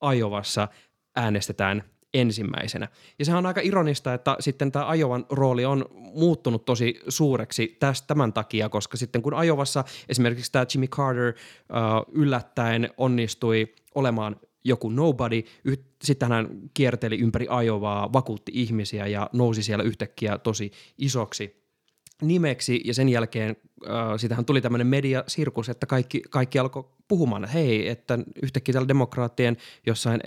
Ajovassa 0.00 0.68
äänestetään 1.16 1.84
ensimmäisenä. 2.14 2.88
Ja 3.18 3.24
sehän 3.24 3.38
on 3.38 3.46
aika 3.46 3.60
ironista, 3.64 4.14
että 4.14 4.36
sitten 4.40 4.72
tämä 4.72 4.88
Ajovan 4.88 5.26
rooli 5.30 5.64
on 5.64 5.84
muuttunut 5.92 6.64
tosi 6.64 7.00
suureksi 7.08 7.76
tästä, 7.80 8.06
tämän 8.06 8.32
takia, 8.32 8.68
koska 8.68 8.96
sitten 8.96 9.22
kun 9.22 9.34
Ajovassa 9.34 9.84
esimerkiksi 10.08 10.52
tämä 10.52 10.66
Jimmy 10.74 10.86
Carter 10.86 11.34
uh, 11.34 12.14
yllättäen 12.14 12.90
onnistui 12.96 13.74
olemaan 13.94 14.36
joku 14.64 14.88
nobody, 14.88 15.42
sitten 16.02 16.32
hän 16.32 16.48
kierteli 16.74 17.18
ympäri 17.18 17.46
Ajovaa, 17.50 18.12
vakuutti 18.12 18.52
ihmisiä 18.54 19.06
ja 19.06 19.30
nousi 19.32 19.62
siellä 19.62 19.84
yhtäkkiä 19.84 20.38
tosi 20.38 20.70
isoksi– 20.98 21.56
nimeksi 22.22 22.80
ja 22.84 22.94
sen 22.94 23.08
jälkeen 23.08 23.56
äh, 23.86 23.92
sitähän 24.16 24.44
tuli 24.44 24.60
tämmöinen 24.60 24.86
mediasirkus, 24.86 25.68
että 25.68 25.86
kaikki, 25.86 26.22
kaikki 26.30 26.58
alkoi 26.58 26.84
puhumaan, 27.10 27.44
että 27.44 27.52
hei, 27.54 27.88
että 27.88 28.18
yhtäkkiä 28.42 28.72
täällä 28.72 28.88
demokraattien 28.88 29.56
jossain 29.86 30.20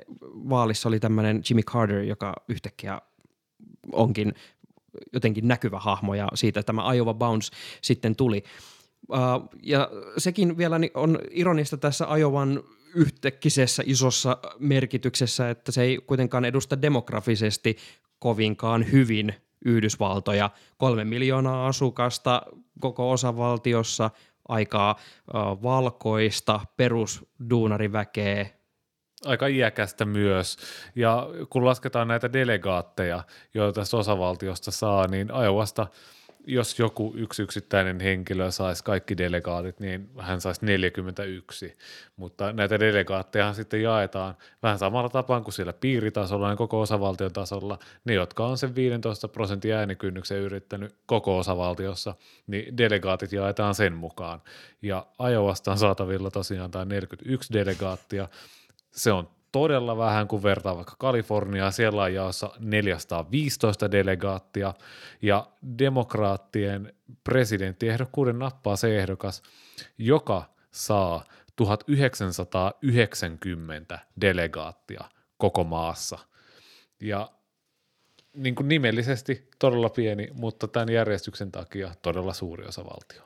vaalissa 0.50 0.90
oli 0.90 1.00
tämmöinen 1.00 1.42
Jimmy 1.50 1.62
Carter, 1.62 2.00
joka 2.00 2.34
yhtäkkiä 2.50 3.02
onkin 3.92 4.34
jotenkin 5.14 5.48
näkyvä 5.48 5.80
hahmo 5.80 6.14
ja 6.16 6.28
siitä 6.34 6.64
tämä 6.64 6.94
Iowa 6.94 7.14
Bounce 7.14 7.52
sitten 7.82 8.16
tuli. 8.16 8.44
Uh, 9.10 9.50
ja 9.64 9.90
sekin 10.18 10.58
vielä 10.58 10.80
on 10.94 11.20
ironista 11.32 11.78
tässä 11.78 12.08
Iowan 12.18 12.64
yhtäkkisessä 12.96 13.84
isossa 13.86 14.38
merkityksessä, 14.60 15.50
että 15.50 15.72
se 15.72 15.82
ei 15.82 15.98
kuitenkaan 16.08 16.46
edusta 16.46 16.82
demografisesti 16.82 17.78
kovinkaan 18.20 18.92
hyvin 18.92 19.34
Yhdysvaltoja, 19.66 20.50
kolme 20.78 21.06
miljoonaa 21.06 21.68
asukasta 21.68 22.42
koko 22.80 23.12
osavaltiossa, 23.12 24.12
aikaa 24.50 24.96
valkoista, 25.64 26.60
perusduunariväkeä, 26.78 28.46
aika 29.26 29.48
iäkästä 29.48 30.06
myös. 30.06 30.58
Ja 30.96 31.28
kun 31.50 31.66
lasketaan 31.66 32.08
näitä 32.08 32.34
delegaatteja, 32.34 33.24
joita 33.54 33.82
tästä 33.82 33.98
osavaltiosta 33.98 34.72
saa, 34.72 35.08
niin 35.08 35.28
Iowasta– 35.44 35.88
jos 36.48 36.80
joku 36.80 37.14
yksi 37.16 37.44
yksittäinen 37.44 38.00
henkilö 38.00 38.52
saisi 38.52 38.84
kaikki 38.84 39.18
delegaatit, 39.18 39.80
niin 39.80 40.10
hän 40.20 40.42
saisi 40.42 40.66
41, 40.66 41.78
mutta 42.16 42.54
näitä 42.54 42.80
delegaatteja 42.80 43.54
sitten 43.54 43.82
jaetaan 43.82 44.36
vähän 44.64 44.80
samalla 44.80 45.10
tapaan 45.10 45.44
kuin 45.44 45.54
siellä 45.54 45.74
piiritasolla 45.74 46.50
ja 46.50 46.56
koko 46.56 46.82
osavaltion 46.82 47.34
tasolla. 47.34 47.80
Ne, 48.06 48.14
jotka 48.14 48.48
on 48.48 48.58
sen 48.58 48.76
15 48.76 49.28
prosentin 49.28 49.74
äänikynnyksen 49.74 50.38
yrittänyt 50.38 50.96
koko 51.06 51.38
osavaltiossa, 51.38 52.16
niin 52.48 52.78
delegaatit 52.78 53.32
jaetaan 53.32 53.76
sen 53.76 53.94
mukaan. 53.94 54.42
Ja 54.82 55.06
Ajovasta 55.20 55.72
on 55.72 55.78
saatavilla 55.78 56.32
tosiaan 56.32 56.72
tämä 56.72 56.86
41 56.86 57.54
delegaattia. 57.54 58.28
Se 58.92 59.12
on 59.12 59.30
todella 59.54 59.98
vähän, 59.98 60.28
kun 60.28 60.44
vertaa 60.44 60.76
vaikka 60.76 60.96
Kaliforniaa. 61.00 61.72
Siellä 61.72 62.04
on 62.04 62.14
jaossa 62.14 62.50
415 62.60 63.92
delegaattia 63.92 64.74
ja 65.22 65.48
demokraattien 65.78 66.94
presidenttiehdokkuuden 67.24 68.40
nappaa 68.40 68.76
se 68.76 69.00
ehdokas, 69.00 69.44
joka 69.98 70.44
saa 70.72 71.26
1990 71.56 74.00
delegaattia 74.22 75.04
koko 75.38 75.64
maassa. 75.64 76.20
Ja 77.02 77.32
niin 78.36 78.56
kuin 78.56 78.68
nimellisesti 78.68 79.50
todella 79.60 79.90
pieni, 79.90 80.28
mutta 80.34 80.68
tämän 80.68 80.90
järjestyksen 80.90 81.52
takia 81.52 81.92
todella 82.02 82.34
suuri 82.34 82.66
osa 82.66 82.86
valtio. 82.86 83.22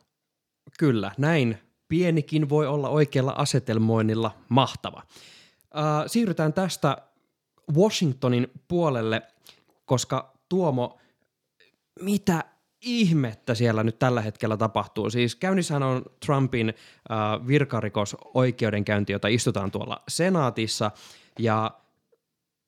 Kyllä, 0.79 1.11
näin 1.17 1.57
pienikin 1.87 2.49
voi 2.49 2.67
olla 2.67 2.89
oikealla 2.89 3.31
asetelmoinnilla 3.31 4.31
mahtava. 4.49 5.03
Äh, 5.75 6.03
siirrytään 6.07 6.53
tästä 6.53 6.97
Washingtonin 7.75 8.47
puolelle, 8.67 9.21
koska 9.85 10.33
Tuomo, 10.49 10.97
mitä 12.01 12.43
ihmettä 12.81 13.55
siellä 13.55 13.83
nyt 13.83 13.99
tällä 13.99 14.21
hetkellä 14.21 14.57
tapahtuu? 14.57 15.09
Siis 15.09 15.35
käynnissähän 15.35 15.83
on 15.83 16.05
Trumpin 16.25 16.69
äh, 16.69 17.47
virkarikosoikeudenkäynti, 17.47 19.13
jota 19.13 19.27
istutaan 19.27 19.71
tuolla 19.71 20.03
senaatissa 20.07 20.91
ja 21.39 21.71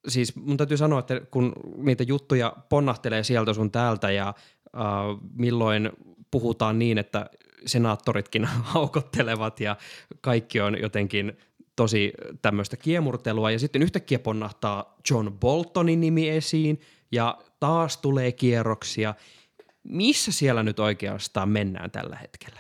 siis 0.07 0.35
mun 0.35 0.57
täytyy 0.57 0.77
sanoa, 0.77 0.99
että 0.99 1.21
kun 1.31 1.53
niitä 1.77 2.03
juttuja 2.03 2.53
ponnahtelee 2.69 3.23
sieltä 3.23 3.53
sun 3.53 3.71
täältä 3.71 4.11
ja 4.11 4.27
äh, 4.27 4.83
milloin 5.35 5.89
puhutaan 6.31 6.79
niin, 6.79 6.97
että 6.97 7.29
senaattoritkin 7.65 8.45
haukottelevat 8.73 9.59
ja 9.59 9.75
kaikki 10.21 10.61
on 10.61 10.81
jotenkin 10.81 11.37
tosi 11.79 12.13
tämmöistä 12.41 12.77
kiemurtelua 12.77 13.51
ja 13.51 13.59
sitten 13.59 13.81
yhtäkkiä 13.81 14.19
ponnahtaa 14.19 14.97
John 15.09 15.31
Boltonin 15.39 16.01
nimi 16.01 16.29
esiin 16.29 16.81
ja 17.11 17.37
taas 17.59 17.97
tulee 17.97 18.31
kierroksia. 18.31 19.13
Missä 19.83 20.31
siellä 20.31 20.63
nyt 20.63 20.79
oikeastaan 20.79 21.49
mennään 21.49 21.91
tällä 21.91 22.15
hetkellä? 22.15 22.59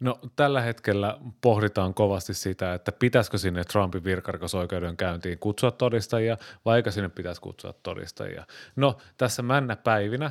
No 0.00 0.20
tällä 0.36 0.60
hetkellä 0.60 1.18
pohditaan 1.40 1.94
kovasti 1.94 2.34
sitä, 2.34 2.74
että 2.74 2.92
pitäisikö 2.92 3.38
sinne 3.38 3.64
Trumpin 3.64 4.04
virkarikosoikeuden 4.04 4.96
käyntiin 4.96 5.38
kutsua 5.38 5.70
todistajia 5.70 6.36
vai 6.64 6.76
eikö 6.76 6.90
sinne 6.90 7.08
pitäisi 7.08 7.40
kutsua 7.40 7.72
todistajia. 7.72 8.46
No 8.76 8.96
tässä 9.16 9.42
männä 9.42 9.76
päivinä 9.76 10.30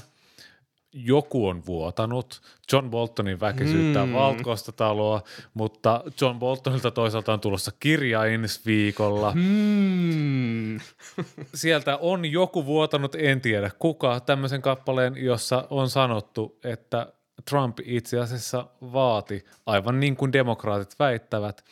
joku 0.93 1.47
on 1.47 1.65
vuotanut. 1.65 2.41
John 2.71 2.89
Boltonin 2.89 3.39
väki 3.39 3.67
syyttää 3.67 4.05
mm. 4.05 4.13
valkoista 4.13 4.71
taloa, 4.71 5.23
mutta 5.53 6.03
John 6.21 6.39
Boltonilta 6.39 6.91
toisaalta 6.91 7.33
on 7.33 7.39
tulossa 7.39 7.71
kirja 7.79 8.25
ensi 8.25 8.61
viikolla. 8.65 9.31
Mm. 9.35 10.79
Sieltä 11.53 11.97
on 11.97 12.25
joku 12.25 12.65
vuotanut, 12.65 13.15
en 13.15 13.41
tiedä 13.41 13.71
kuka, 13.79 14.19
tämmöisen 14.19 14.61
kappaleen, 14.61 15.13
jossa 15.17 15.67
on 15.69 15.89
sanottu, 15.89 16.59
että 16.63 17.13
Trump 17.49 17.77
itse 17.83 18.19
asiassa 18.19 18.67
vaati, 18.81 19.45
aivan 19.65 19.99
niin 19.99 20.15
kuin 20.15 20.33
demokraatit 20.33 20.99
väittävät, 20.99 21.65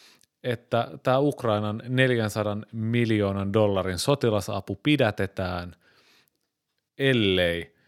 että 0.43 0.87
tämä 1.03 1.19
Ukrainan 1.19 1.83
400 1.87 2.57
miljoonan 2.71 3.53
dollarin 3.53 3.99
sotilasapu 3.99 4.79
pidätetään, 4.83 5.75
ellei 6.97 7.80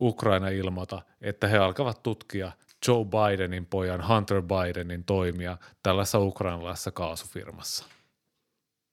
Ukraina 0.00 0.48
ilmoita, 0.48 1.02
että 1.20 1.48
he 1.48 1.58
alkavat 1.58 2.02
tutkia 2.02 2.52
Joe 2.88 3.04
Bidenin 3.04 3.66
pojan 3.66 4.08
Hunter 4.08 4.42
Bidenin 4.42 5.04
toimia 5.04 5.56
tällaisessa 5.82 6.18
ukrainalaisessa 6.18 6.90
kaasufirmassa. 6.90 7.84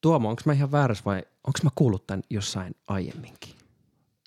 Tuomo, 0.02 0.30
onko 0.30 0.42
mä 0.46 0.54
ihan 0.54 0.72
väärässä 0.72 1.06
vai 1.06 1.18
onko 1.18 1.60
mä 1.64 1.70
kuullut 1.76 2.08
tämän 2.08 2.24
jossain 2.30 2.76
aiemminkin? 2.88 3.56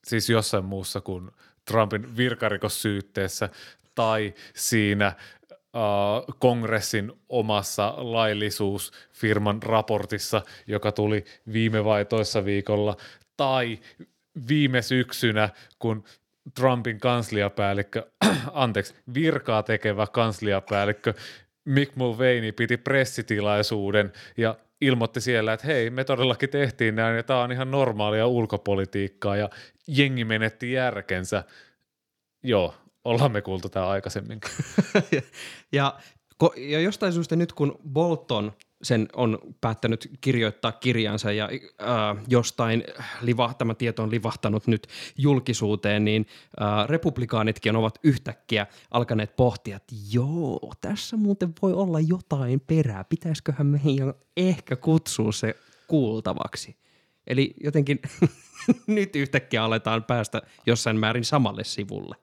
Siis 0.05 0.31
jossain 0.31 0.65
muussa 0.65 1.01
kuin 1.01 1.31
Trumpin 1.65 2.17
virkarikossyytteessä 2.17 3.49
tai 3.95 4.35
siinä 4.55 5.13
uh, 5.53 6.37
kongressin 6.39 7.13
omassa 7.29 7.95
laillisuusfirman 7.97 9.63
raportissa, 9.63 10.43
joka 10.67 10.93
tuli 10.93 11.25
viime 11.53 11.85
vai 11.85 12.05
toissa 12.05 12.45
viikolla, 12.45 12.97
tai 13.37 13.79
viime 14.49 14.83
syksynä, 14.83 15.49
kun 15.79 16.05
Trumpin 16.55 17.01
kansliapäällikkö, 17.01 18.11
anteeksi, 18.53 18.95
virkaa 19.15 19.63
tekevä 19.63 20.07
kansliapäällikkö 20.07 21.15
Mick 21.65 21.97
Mulvaney 21.97 22.53
piti 22.53 22.77
pressitilaisuuden 22.77 24.13
ja 24.37 24.57
ilmoitti 24.81 25.21
siellä, 25.21 25.53
että 25.53 25.67
hei, 25.67 25.91
me 25.91 26.05
todellakin 26.05 26.51
tehtiin 26.51 26.95
näin 26.95 27.17
ja 27.17 27.23
tämä 27.23 27.43
on 27.43 27.53
ihan 27.53 27.71
normaalia 27.71 28.27
ulkopolitiikkaa 28.27 29.37
ja 29.37 29.51
jengi 29.87 30.25
menetti 30.25 30.73
järkensä. 30.73 31.45
Joo, 32.43 32.75
ollaan 33.05 33.33
me 33.33 33.43
kuultu 33.43 33.69
tämä 33.69 33.89
aikaisemminkin. 33.89 34.51
ja, 35.73 35.99
ja 36.57 36.81
jostain 36.81 37.13
syystä 37.13 37.37
nyt 37.37 37.53
kun 37.53 37.81
Bolton 37.93 38.53
sen 38.83 39.09
on 39.17 39.39
päättänyt 39.61 40.11
kirjoittaa 40.21 40.73
kirjansa 40.73 41.33
ja 41.33 41.49
äh, 41.83 42.25
jostain 42.29 42.85
liva, 43.21 43.55
tämä 43.59 43.75
tieto 43.75 44.03
on 44.03 44.11
livahtanut 44.11 44.67
nyt 44.67 44.87
julkisuuteen, 45.17 46.05
niin 46.05 46.27
äh, 46.61 46.89
republikaanitkin 46.89 47.77
ovat 47.77 47.99
yhtäkkiä 48.03 48.67
alkaneet 48.91 49.37
pohtia, 49.37 49.77
että 49.77 49.95
joo, 50.13 50.73
tässä 50.81 51.17
muuten 51.17 51.55
voi 51.63 51.73
olla 51.73 52.01
jotain 52.01 52.61
perää, 52.61 53.05
pitäisiköhän 53.05 53.67
meidän 53.67 54.15
ehkä 54.37 54.77
kutsua 54.77 55.33
se 55.33 55.55
kuultavaksi. 55.89 56.77
Eli 57.27 57.55
jotenkin 57.65 58.01
nyt 58.87 59.17
yhtäkkiä 59.17 59.65
aletaan 59.65 60.05
päästä 60.05 60.43
jossain 60.67 60.97
määrin 60.99 61.25
samalle 61.25 61.65
sivulle. 61.65 62.17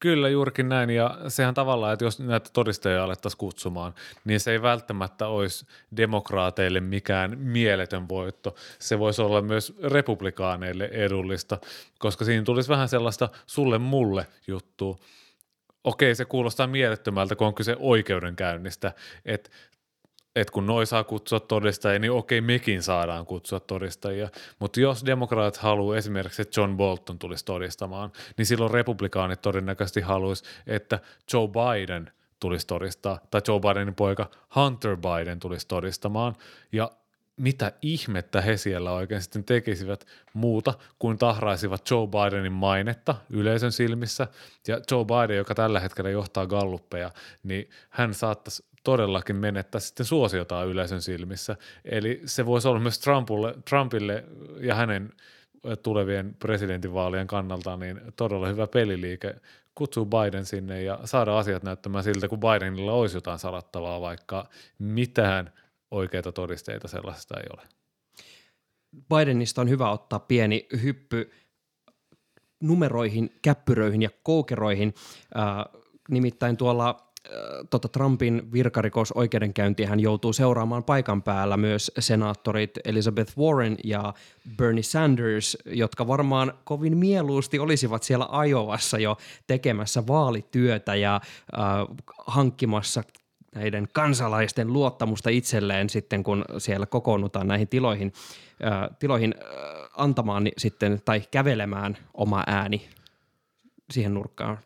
Kyllä 0.00 0.28
juurikin 0.28 0.68
näin 0.68 0.90
ja 0.90 1.18
sehän 1.28 1.54
tavallaan, 1.54 1.92
että 1.92 2.04
jos 2.04 2.20
näitä 2.20 2.50
todistajia 2.52 3.04
alettaisiin 3.04 3.38
kutsumaan, 3.38 3.94
niin 4.24 4.40
se 4.40 4.52
ei 4.52 4.62
välttämättä 4.62 5.28
olisi 5.28 5.66
demokraateille 5.96 6.80
mikään 6.80 7.38
mieletön 7.38 8.08
voitto. 8.08 8.54
Se 8.78 8.98
voisi 8.98 9.22
olla 9.22 9.42
myös 9.42 9.76
republikaaneille 9.82 10.84
edullista, 10.84 11.58
koska 11.98 12.24
siinä 12.24 12.42
tulisi 12.42 12.68
vähän 12.68 12.88
sellaista 12.88 13.28
sulle 13.46 13.78
mulle 13.78 14.26
juttua. 14.46 14.96
Okei, 15.84 16.14
se 16.14 16.24
kuulostaa 16.24 16.66
mielettömältä, 16.66 17.36
kun 17.36 17.46
on 17.46 17.54
kyse 17.54 17.76
oikeudenkäynnistä, 17.78 18.92
että 19.24 19.50
että 20.36 20.52
kun 20.52 20.66
noi 20.66 20.86
saa 20.86 21.04
kutsua 21.04 21.40
todistajia, 21.40 21.98
niin 21.98 22.12
okei, 22.12 22.40
mekin 22.40 22.82
saadaan 22.82 23.26
kutsua 23.26 23.60
todistajia. 23.60 24.28
Mutta 24.58 24.80
jos 24.80 25.06
demokraat 25.06 25.56
haluaa 25.56 25.96
esimerkiksi, 25.96 26.42
että 26.42 26.60
John 26.60 26.76
Bolton 26.76 27.18
tulisi 27.18 27.44
todistamaan, 27.44 28.12
niin 28.36 28.46
silloin 28.46 28.70
republikaanit 28.70 29.42
todennäköisesti 29.42 30.00
haluaisi, 30.00 30.44
että 30.66 30.98
Joe 31.32 31.48
Biden 31.48 32.10
tulisi 32.40 32.66
todistaa, 32.66 33.20
tai 33.30 33.40
Joe 33.48 33.60
Bidenin 33.60 33.94
poika 33.94 34.30
Hunter 34.54 34.96
Biden 34.96 35.40
tulisi 35.40 35.68
todistamaan. 35.68 36.34
Ja 36.72 36.90
mitä 37.36 37.72
ihmettä 37.82 38.40
he 38.40 38.56
siellä 38.56 38.92
oikein 38.92 39.22
sitten 39.22 39.44
tekisivät 39.44 40.06
muuta 40.32 40.74
kuin 40.98 41.18
tahraisivat 41.18 41.90
Joe 41.90 42.06
Bidenin 42.06 42.52
mainetta 42.52 43.14
yleisön 43.30 43.72
silmissä. 43.72 44.26
Ja 44.68 44.80
Joe 44.90 45.04
Biden, 45.04 45.36
joka 45.36 45.54
tällä 45.54 45.80
hetkellä 45.80 46.10
johtaa 46.10 46.46
galluppeja, 46.46 47.10
niin 47.42 47.70
hän 47.90 48.14
saattaisi 48.14 48.64
todellakin 48.86 49.36
menettää 49.36 49.80
sitten 49.80 50.06
suosiotaan 50.06 50.68
yleisön 50.68 51.02
silmissä. 51.02 51.56
Eli 51.84 52.22
se 52.24 52.46
voisi 52.46 52.68
olla 52.68 52.80
myös 52.80 52.98
Trumpille, 52.98 53.54
Trumpille 53.68 54.24
ja 54.60 54.74
hänen 54.74 55.12
tulevien 55.82 56.34
presidentinvaalien 56.38 57.26
kannalta 57.26 57.76
niin 57.76 58.00
todella 58.16 58.48
hyvä 58.48 58.66
peliliike 58.66 59.34
kutsuu 59.74 60.06
Biden 60.06 60.44
sinne 60.44 60.82
ja 60.82 60.98
saada 61.04 61.38
asiat 61.38 61.62
näyttämään 61.62 62.04
siltä, 62.04 62.28
kun 62.28 62.40
Bidenilla 62.40 62.92
olisi 62.92 63.16
jotain 63.16 63.38
salattavaa, 63.38 64.00
vaikka 64.00 64.48
mitään 64.78 65.52
oikeita 65.90 66.32
todisteita 66.32 66.88
sellaisesta 66.88 67.40
ei 67.40 67.46
ole. 67.52 67.62
Bidenista 69.14 69.60
on 69.60 69.68
hyvä 69.68 69.90
ottaa 69.90 70.18
pieni 70.18 70.66
hyppy 70.82 71.30
numeroihin, 72.60 73.30
käppyröihin 73.42 74.02
ja 74.02 74.10
koukeroihin. 74.22 74.94
Äh, 75.36 75.82
nimittäin 76.08 76.56
tuolla 76.56 77.05
tota 77.70 77.88
Trumpin 77.88 78.52
virkarikosoikeudenkäyntiä 78.52 79.88
hän 79.88 80.00
joutuu 80.00 80.32
seuraamaan 80.32 80.84
paikan 80.84 81.22
päällä 81.22 81.56
myös 81.56 81.92
senaattorit 81.98 82.70
Elizabeth 82.84 83.38
Warren 83.38 83.76
ja 83.84 84.14
Bernie 84.56 84.82
Sanders, 84.82 85.58
jotka 85.66 86.06
varmaan 86.06 86.52
kovin 86.64 86.96
mieluusti 86.96 87.58
olisivat 87.58 88.02
siellä 88.02 88.26
Ajovassa 88.30 88.98
jo 88.98 89.16
tekemässä 89.46 90.06
vaalityötä 90.06 90.94
ja 90.94 91.14
äh, 91.14 91.96
hankkimassa 92.26 93.02
näiden 93.54 93.88
kansalaisten 93.92 94.72
luottamusta 94.72 95.30
itselleen 95.30 95.90
sitten, 95.90 96.24
kun 96.24 96.44
siellä 96.58 96.86
kokoonnutaan 96.86 97.48
näihin 97.48 97.68
tiloihin, 97.68 98.12
äh, 98.64 98.96
tiloihin 98.98 99.34
äh, 99.38 99.50
antamaan 99.96 100.48
sitten 100.58 101.02
tai 101.04 101.22
kävelemään 101.30 101.96
oma 102.14 102.44
ääni 102.46 102.88
siihen 103.90 104.14
nurkkaan. 104.14 104.58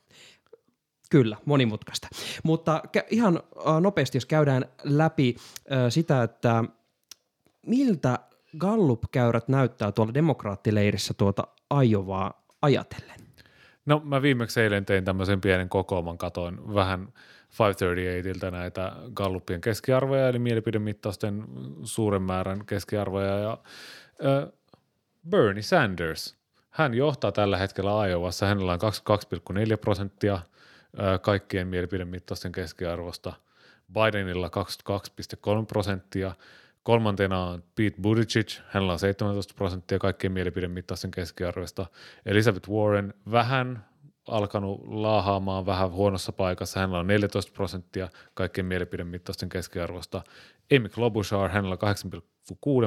Kyllä, 1.11 1.37
monimutkaista. 1.45 2.09
Mutta 2.43 2.83
ihan 3.11 3.41
nopeasti, 3.81 4.17
jos 4.17 4.27
käydään 4.27 4.65
läpi 4.85 5.37
sitä, 5.89 6.23
että 6.23 6.65
miltä 7.67 8.19
Gallup-käyrät 8.59 9.49
näyttää 9.49 9.93
tuolla 9.93 10.15
demokraattileirissä 10.15 11.15
tuota 11.15 11.47
Aiovaa 11.71 12.47
ajatellen? 12.63 13.21
No 13.87 14.03
mä 14.05 14.23
viimeksi 14.23 14.61
eilen 14.61 14.85
tein 14.85 15.05
tämmöisen 15.05 15.41
pienen 15.41 15.69
kokooman, 15.69 16.19
katoin 16.19 16.75
vähän 16.75 17.09
538 17.59 18.53
näitä 18.53 18.93
Gallupien 19.15 19.61
keskiarvoja, 19.61 20.29
eli 20.29 20.39
mielipidemittausten 20.39 21.45
suuren 21.83 22.23
määrän 22.23 22.67
keskiarvoja, 22.67 23.39
ja 23.39 23.59
äh, 24.25 24.53
Bernie 25.29 25.63
Sanders, 25.63 26.37
hän 26.71 26.95
johtaa 26.95 27.33
tällä 27.33 27.59
hetkellä 27.59 28.07
Iowassa, 28.07 28.47
hänellä 28.47 28.73
on 28.73 28.79
22,4 29.73 29.79
prosenttia– 29.79 30.39
kaikkien 31.23 31.69
mielipidemittausten 31.69 32.53
keskiarvosta. 32.53 33.33
Bidenilla 33.93 34.51
22,3 35.61 35.67
prosenttia, 35.69 36.35
kolmantena 36.83 37.45
on 37.45 37.63
Pete 37.75 38.01
Buttigieg, 38.03 38.49
hänellä 38.69 38.93
on 38.93 38.99
17 38.99 39.55
prosenttia 39.55 39.99
kaikkien 39.99 40.33
mielipidemittaisten 40.33 41.11
keskiarvoista, 41.11 41.87
Elizabeth 42.27 42.71
Warren 42.71 43.15
vähän 43.31 43.85
alkanut 44.29 44.81
laahaamaan 44.87 45.67
vähän 45.67 45.91
huonossa 45.91 46.33
paikassa. 46.33 46.81
Hänellä 46.81 46.99
on 46.99 47.07
14 47.07 47.53
prosenttia 47.53 48.09
kaikkien 48.35 48.67
mielipidemittaisten 48.67 49.49
keskiarvosta. 49.49 50.23
Amy 50.77 50.89
Klobuchar, 50.89 51.51
hänellä 51.51 51.77
on 51.83 52.19
8,6 52.19 52.23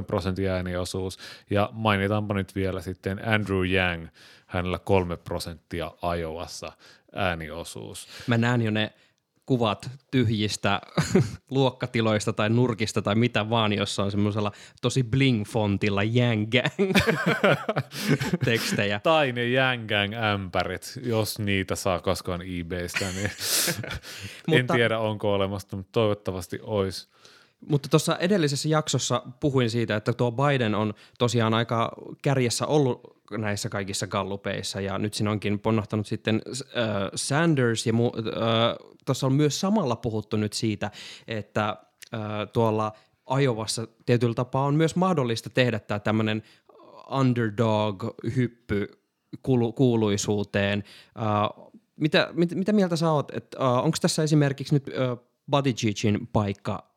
prosentin 0.08 0.50
ääniosuus. 0.50 1.18
Ja 1.50 1.70
mainitaanpa 1.72 2.34
nyt 2.34 2.56
vielä 2.56 2.82
sitten 2.82 3.28
Andrew 3.28 3.66
Yang, 3.72 4.08
hänellä 4.48 4.80
3 4.80 5.18
prosenttia 5.18 5.92
Iowassa 6.20 6.72
ääniosuus. 7.16 8.08
Mä 8.28 8.38
näen 8.38 8.62
jo 8.62 8.72
ne 8.72 8.94
kuvat 9.46 9.90
tyhjistä 10.12 10.82
luokkatiloista 11.50 12.34
tai 12.34 12.50
nurkista 12.50 13.02
tai 13.02 13.16
mitä 13.16 13.50
vaan, 13.50 13.74
jossa 13.74 14.04
on 14.04 14.12
semmoisella 14.12 14.52
tosi 14.82 15.04
bling-fontilla 15.04 16.18
Yang 16.18 16.50
tekstejä. 18.46 19.00
Tai 19.00 19.32
ne 19.32 19.46
Yang 19.50 19.92
ämpärit, 20.34 21.00
jos 21.06 21.40
niitä 21.40 21.76
saa 21.76 22.00
koskaan 22.00 22.42
eBaystä, 22.42 23.06
niin 23.06 23.32
en 24.52 24.62
Mutta- 24.62 24.74
tiedä 24.74 25.00
onko 25.00 25.34
olemassa, 25.34 25.78
mutta 25.78 25.92
toivottavasti 25.92 26.60
olisi. 26.62 27.08
Mutta 27.70 27.90
tuossa 27.90 28.18
edellisessä 28.18 28.70
jaksossa 28.70 29.24
puhuin 29.40 29.70
siitä, 29.70 29.96
että 29.96 30.14
tuo 30.14 30.32
Biden 30.32 30.76
on 30.76 30.94
tosiaan 31.20 31.54
aika 31.54 31.92
kärjessä 32.22 32.68
ollut 32.68 33.24
näissä 33.38 33.70
kaikissa 33.70 34.08
gallupeissa 34.08 34.82
ja 34.82 34.98
nyt 34.98 35.14
siinä 35.14 35.32
onkin 35.32 35.60
ponnahtanut 35.60 36.08
sitten 36.08 36.42
äh, 36.46 36.94
Sanders 37.16 37.88
ja 37.88 37.94
mu- 37.94 38.28
äh, 38.28 38.76
tuossa 39.06 39.28
on 39.28 39.34
myös 39.34 39.60
samalla 39.60 39.96
puhuttu 39.96 40.38
nyt 40.38 40.54
siitä, 40.54 40.92
että 41.28 41.70
äh, 41.70 42.22
tuolla 42.54 42.92
Ajovassa 43.26 43.88
tietyllä 44.06 44.34
tapaa 44.34 44.66
on 44.66 44.76
myös 44.76 44.96
mahdollista 44.96 45.50
tehdä 45.50 45.80
tämä 45.80 46.00
tämmöinen 46.00 46.44
underdog-hyppy 47.12 48.88
kuulu- 49.44 49.74
kuuluisuuteen. 49.74 50.84
Äh, 51.18 51.70
mitä, 51.96 52.30
mit, 52.34 52.56
mitä 52.56 52.74
mieltä 52.74 52.96
sä 52.96 53.12
oot, 53.12 53.32
että 53.36 53.58
äh, 53.62 53.86
onko 53.86 53.98
tässä 54.02 54.24
esimerkiksi 54.24 54.74
nyt 54.74 54.88
äh, 54.88 55.18
Buttigiegin 55.52 56.28
paikka 56.34 56.93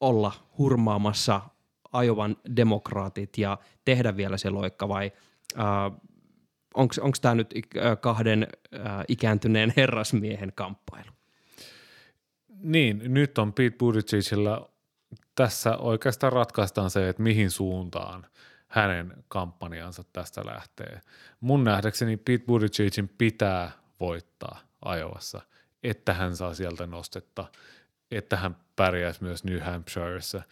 olla 0.00 0.32
hurmaamassa 0.58 1.40
Ajovan 1.92 2.36
demokraatit 2.56 3.38
ja 3.38 3.58
tehdä 3.84 4.16
vielä 4.16 4.36
se 4.36 4.50
loikka 4.50 4.88
vai 4.88 5.12
onko 6.74 7.14
tämä 7.20 7.34
nyt 7.34 7.54
äh, 7.54 8.00
kahden 8.00 8.46
äh, 8.74 9.04
ikääntyneen 9.08 9.72
herrasmiehen 9.76 10.52
kamppailu? 10.54 11.10
Niin, 12.48 13.02
nyt 13.04 13.38
on 13.38 13.52
Pete 13.52 13.76
Buttigiegillä 13.76 14.60
tässä 15.34 15.76
oikeastaan 15.76 16.32
ratkaistaan 16.32 16.90
se, 16.90 17.08
että 17.08 17.22
mihin 17.22 17.50
suuntaan 17.50 18.26
hänen 18.68 19.24
kampanjansa 19.28 20.02
tästä 20.12 20.46
lähtee. 20.46 21.00
Mun 21.40 21.64
nähdäkseni 21.64 22.16
Pete 22.16 22.44
Buttigiegin 22.44 23.08
pitää 23.18 23.70
voittaa 24.00 24.60
Ajovassa, 24.84 25.40
että 25.82 26.14
hän 26.14 26.36
saa 26.36 26.54
sieltä 26.54 26.86
nostetta, 26.86 27.44
että 28.10 28.36
hän 28.36 28.56
pärjäisi 28.80 29.22
myös 29.22 29.44
New 29.44 29.58
Hampshireissa, 29.58 30.42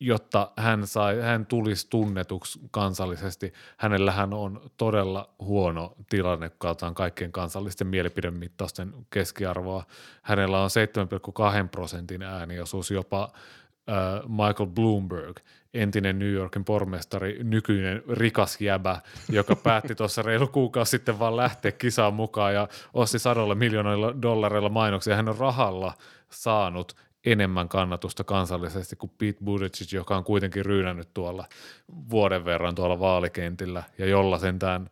jotta 0.00 0.50
hän, 0.56 0.86
sai, 0.86 1.20
hän 1.20 1.46
tulisi 1.46 1.86
tunnetuksi 1.90 2.60
kansallisesti. 2.70 3.52
Hänellähän 3.76 4.34
on 4.34 4.70
todella 4.76 5.34
huono 5.38 5.94
tilanne, 6.08 6.48
kun 6.48 6.58
katsotaan 6.58 6.94
kaikkien 6.94 7.32
kansallisten 7.32 7.86
mielipidemittausten 7.86 8.92
keskiarvoa. 9.10 9.84
Hänellä 10.22 10.60
on 10.60 10.70
7,2 11.62 11.68
prosentin 11.68 12.22
ääniosuus 12.22 12.90
jopa 12.90 13.32
Michael 14.28 14.70
Bloomberg, 14.74 15.36
entinen 15.74 16.18
New 16.18 16.32
Yorkin 16.32 16.64
pormestari, 16.64 17.38
nykyinen 17.42 18.02
rikas 18.10 18.60
jäbä, 18.60 19.00
joka 19.28 19.56
päätti 19.56 19.94
tuossa 19.94 20.22
reilu 20.22 20.46
kuukausi 20.46 20.90
sitten 20.90 21.18
vaan 21.18 21.36
lähteä 21.36 21.72
kisaan 21.72 22.14
mukaan 22.14 22.54
ja 22.54 22.68
osti 22.94 23.18
sadolla 23.18 23.54
miljoonilla 23.54 24.22
dollareilla 24.22 24.68
mainoksia. 24.68 25.16
Hän 25.16 25.28
on 25.28 25.38
rahalla 25.38 25.92
saanut 26.30 26.96
enemmän 27.26 27.68
kannatusta 27.68 28.24
kansallisesti 28.24 28.96
kuin 28.96 29.12
Pete 29.18 29.44
Buttigieg, 29.44 29.92
joka 29.92 30.16
on 30.16 30.24
kuitenkin 30.24 30.64
ryynännyt 30.64 31.08
tuolla 31.14 31.46
vuoden 32.10 32.44
verran 32.44 32.74
tuolla 32.74 33.00
vaalikentillä 33.00 33.82
ja 33.98 34.06
jolla 34.06 34.38
sentään 34.38 34.90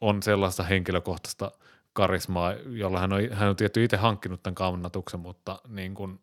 on 0.00 0.22
sellaista 0.22 0.62
henkilökohtaista 0.62 1.52
karismaa, 1.92 2.52
jolla 2.52 3.00
hän 3.00 3.12
on, 3.12 3.20
hän 3.32 3.48
on 3.48 3.56
tietty 3.56 3.84
itse 3.84 3.96
hankkinut 3.96 4.42
tämän 4.42 4.54
kannatuksen, 4.54 5.20
mutta 5.20 5.60
niin 5.68 5.94
kuin, 5.94 6.20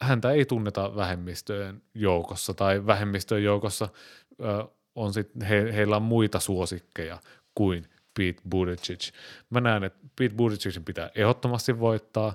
häntä 0.00 0.30
ei 0.30 0.44
tunneta 0.44 0.96
vähemmistöjen 0.96 1.82
joukossa 1.94 2.54
tai 2.54 2.86
vähemmistöjen 2.86 3.44
joukossa 3.44 3.88
ö, 4.40 4.64
on 4.94 5.12
sit, 5.12 5.30
he, 5.48 5.72
heillä 5.74 5.96
on 5.96 6.02
muita 6.02 6.40
suosikkeja 6.40 7.18
kuin 7.54 7.88
Pete 8.14 8.40
Buttigieg. 8.50 9.00
Mä 9.50 9.60
näen, 9.60 9.84
että 9.84 9.98
Pete 10.16 10.34
Buttigiegin 10.34 10.84
pitää 10.84 11.10
ehdottomasti 11.14 11.80
voittaa. 11.80 12.34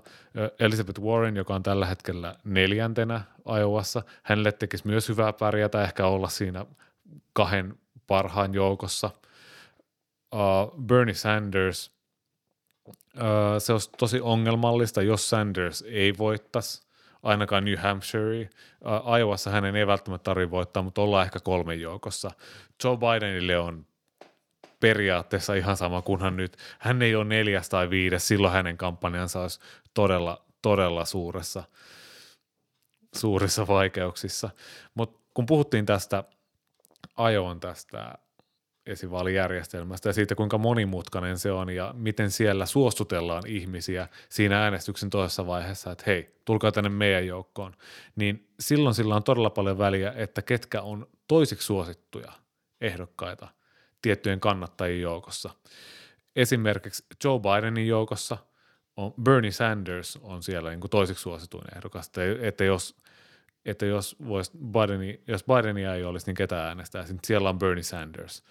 Elizabeth 0.59 1.01
Warren, 1.01 1.35
joka 1.35 1.55
on 1.55 1.63
tällä 1.63 1.85
hetkellä 1.85 2.35
neljäntenä 2.43 3.21
Iowassa, 3.59 4.03
hänelle 4.23 4.51
tekisi 4.51 4.87
myös 4.87 5.09
hyvää 5.09 5.33
pärjätä, 5.33 5.83
ehkä 5.83 6.07
olla 6.07 6.29
siinä 6.29 6.65
kahden 7.33 7.75
parhaan 8.07 8.53
joukossa. 8.53 9.09
Uh, 10.33 10.83
Bernie 10.85 11.13
Sanders, 11.13 11.91
uh, 12.87 12.93
se 13.59 13.73
olisi 13.73 13.89
tosi 13.97 14.21
ongelmallista, 14.21 15.01
jos 15.01 15.29
Sanders 15.29 15.83
ei 15.87 16.17
voittaisi 16.17 16.87
ainakaan 17.23 17.65
New 17.65 17.77
Hampshire. 17.77 18.49
Iowassa 19.19 19.49
hänen 19.49 19.75
ei 19.75 19.87
välttämättä 19.87 20.23
tarvitse 20.23 20.51
voittaa, 20.51 20.83
mutta 20.83 21.01
ollaan 21.01 21.25
ehkä 21.25 21.39
kolmen 21.39 21.81
joukossa. 21.81 22.31
Joe 22.83 22.97
Bidenille 22.97 23.57
on 23.57 23.86
periaatteessa 24.79 25.53
ihan 25.53 25.77
sama, 25.77 26.01
kunhan 26.01 26.37
nyt 26.37 26.57
hän 26.79 27.01
ei 27.01 27.15
ole 27.15 27.25
neljäs 27.25 27.69
tai 27.69 27.89
viides, 27.89 28.27
silloin 28.27 28.53
hänen 28.53 28.77
kampanjansa 28.77 29.41
olisi 29.41 29.59
todella, 29.93 30.45
todella 30.61 31.05
suuressa, 31.05 31.63
suurissa 33.15 33.67
vaikeuksissa. 33.67 34.49
Mutta 34.95 35.19
kun 35.33 35.45
puhuttiin 35.45 35.85
tästä 35.85 36.23
ajoon 37.17 37.59
tästä 37.59 38.17
esivaalijärjestelmästä 38.85 40.09
ja 40.09 40.13
siitä, 40.13 40.35
kuinka 40.35 40.57
monimutkainen 40.57 41.37
se 41.37 41.51
on 41.51 41.69
ja 41.69 41.93
miten 41.97 42.31
siellä 42.31 42.65
suostutellaan 42.65 43.43
ihmisiä 43.47 44.07
siinä 44.29 44.63
äänestyksen 44.63 45.09
toisessa 45.09 45.47
vaiheessa, 45.47 45.91
että 45.91 46.03
hei, 46.07 46.35
tulkaa 46.45 46.71
tänne 46.71 46.89
meidän 46.89 47.27
joukkoon, 47.27 47.73
niin 48.15 48.47
silloin 48.59 48.95
sillä 48.95 49.15
on 49.15 49.23
todella 49.23 49.49
paljon 49.49 49.77
väliä, 49.77 50.13
että 50.15 50.41
ketkä 50.41 50.81
on 50.81 51.07
toisiksi 51.27 51.65
suosittuja 51.65 52.31
ehdokkaita 52.81 53.47
tiettyjen 54.01 54.39
kannattajien 54.39 55.01
joukossa. 55.01 55.49
Esimerkiksi 56.35 57.05
Joe 57.23 57.39
Bidenin 57.39 57.87
joukossa 57.87 58.37
on 58.97 59.13
Bernie 59.23 59.51
Sanders 59.51 60.19
on 60.21 60.43
siellä 60.43 60.69
niin 60.69 60.79
kuin 60.79 60.91
toisiksi 60.91 61.21
suosituin 61.21 61.75
ehdokas, 61.75 62.07
että, 62.07 62.21
että 62.41 62.63
jos 62.63 62.95
että 63.67 63.85
jos, 63.85 64.15
vois 64.27 64.51
Bideni, 64.71 65.21
jos 65.27 65.43
Bidenia 65.43 65.95
ei 65.95 66.03
olisi, 66.03 66.25
niin 66.25 66.35
ketä 66.35 66.67
äänestää. 66.67 67.05
Sitten 67.05 67.27
siellä 67.27 67.49
on 67.49 67.59
Bernie 67.59 67.83
Sanders. 67.83 68.43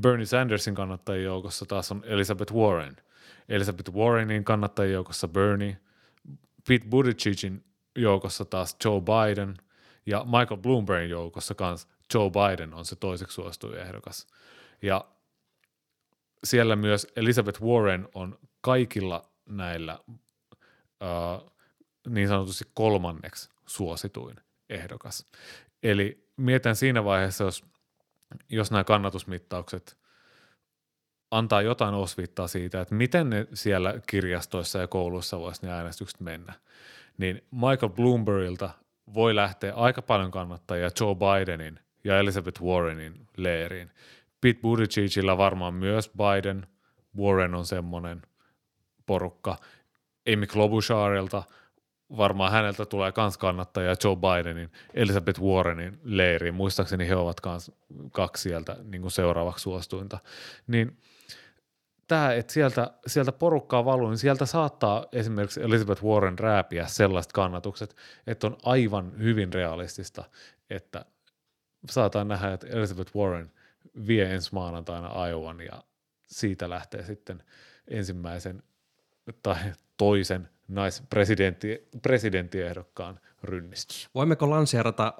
Bernie 0.00 0.26
Sandersin 0.26 0.74
kannattajien 0.74 1.24
joukossa 1.24 1.66
taas 1.66 1.92
on 1.92 2.02
Elizabeth 2.06 2.52
Warren. 2.52 2.96
Elizabeth 3.48 3.92
Warrenin 3.92 4.44
kannattajien 4.44 4.94
joukossa 4.94 5.28
Bernie. 5.28 5.76
Pete 6.68 6.88
Buttigiegin 6.88 7.64
joukossa 7.96 8.44
taas 8.44 8.76
Joe 8.84 9.00
Biden. 9.00 9.56
Ja 10.06 10.24
Michael 10.24 10.60
Bloombergin 10.60 11.10
joukossa 11.10 11.54
kanssa 11.54 11.88
Joe 12.14 12.30
Biden 12.30 12.74
on 12.74 12.84
se 12.84 12.96
toiseksi 12.96 13.34
suosituin 13.34 13.78
ehdokas. 13.78 14.26
Ja 14.82 15.04
siellä 16.44 16.76
myös 16.76 17.06
Elizabeth 17.16 17.62
Warren 17.62 18.08
on 18.14 18.38
kaikilla 18.60 19.22
näillä 19.46 19.98
uh, 20.08 21.52
niin 22.08 22.28
sanotusti 22.28 22.64
kolmanneksi 22.74 23.50
suosituin 23.66 24.36
ehdokas. 24.68 25.26
Eli 25.82 26.28
mietän 26.36 26.76
siinä 26.76 27.04
vaiheessa, 27.04 27.44
jos, 27.44 27.64
jos 28.48 28.70
nämä 28.70 28.84
kannatusmittaukset 28.84 29.98
antaa 31.30 31.62
jotain 31.62 31.94
osviittaa 31.94 32.48
siitä, 32.48 32.80
että 32.80 32.94
miten 32.94 33.30
ne 33.30 33.46
siellä 33.54 33.94
kirjastoissa 34.06 34.78
ja 34.78 34.86
kouluissa 34.86 35.40
voisi 35.40 35.66
ne 35.66 35.72
äänestykset 35.72 36.20
mennä, 36.20 36.52
niin 37.18 37.44
Michael 37.50 37.92
Bloombergilta 37.92 38.70
voi 39.14 39.34
lähteä 39.34 39.74
aika 39.74 40.02
paljon 40.02 40.30
kannattajia 40.30 40.90
Joe 41.00 41.14
Bidenin 41.14 41.80
ja 42.04 42.18
Elizabeth 42.18 42.62
Warrenin 42.62 43.26
leiriin. 43.36 43.90
Pete 44.40 44.60
Buttigiegillä 44.60 45.38
varmaan 45.38 45.74
myös 45.74 46.10
Biden, 46.16 46.66
Warren 47.18 47.54
on 47.54 47.66
semmoinen 47.66 48.22
porukka. 49.06 49.56
Amy 50.32 50.46
Klobucharilta 50.46 51.42
varmaan 52.16 52.52
häneltä 52.52 52.86
tulee 52.86 53.12
kans 53.12 53.38
kannattajia 53.38 53.94
Joe 54.04 54.16
Bidenin, 54.16 54.70
Elizabeth 54.94 55.40
Warrenin 55.40 56.00
leiriin. 56.02 56.54
Muistaakseni 56.54 57.08
he 57.08 57.16
ovat 57.16 57.40
kans 57.40 57.72
kaksi 58.12 58.42
sieltä 58.42 58.76
niin 58.84 59.02
kuin 59.02 59.12
seuraavaksi 59.12 59.62
suostuinta. 59.62 60.18
Niin 60.66 60.98
tämä, 62.08 62.32
että 62.32 62.52
sieltä, 62.52 62.90
sieltä 63.06 63.32
porukkaa 63.32 63.84
valuu, 63.84 64.08
niin 64.08 64.18
sieltä 64.18 64.46
saattaa 64.46 65.06
esimerkiksi 65.12 65.62
Elizabeth 65.62 66.04
Warren 66.04 66.38
rääpiä 66.38 66.86
sellaiset 66.86 67.32
kannatukset, 67.32 67.96
että 68.26 68.46
on 68.46 68.56
aivan 68.62 69.12
hyvin 69.18 69.52
realistista, 69.52 70.24
että 70.70 71.04
saataan 71.90 72.28
nähdä, 72.28 72.52
että 72.52 72.66
Elizabeth 72.66 73.16
Warren 73.16 73.52
vie 74.06 74.34
ensi 74.34 74.50
maanantaina 74.52 75.28
Iowan 75.28 75.60
ja 75.60 75.84
siitä 76.26 76.70
lähtee 76.70 77.04
sitten 77.04 77.42
ensimmäisen 77.88 78.62
tai 79.42 79.56
toisen 79.96 80.48
naispresidenttiehdokkaan 80.68 83.20
rynnistys. 83.42 84.08
Voimmeko 84.14 84.50
lanseerata 84.50 85.14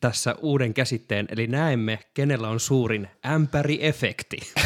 tässä 0.00 0.34
uuden 0.42 0.74
käsitteen, 0.74 1.26
eli 1.30 1.46
näemme, 1.46 1.98
kenellä 2.14 2.48
on 2.48 2.60
suurin 2.60 3.08
ämpäriefekti. 3.26 4.38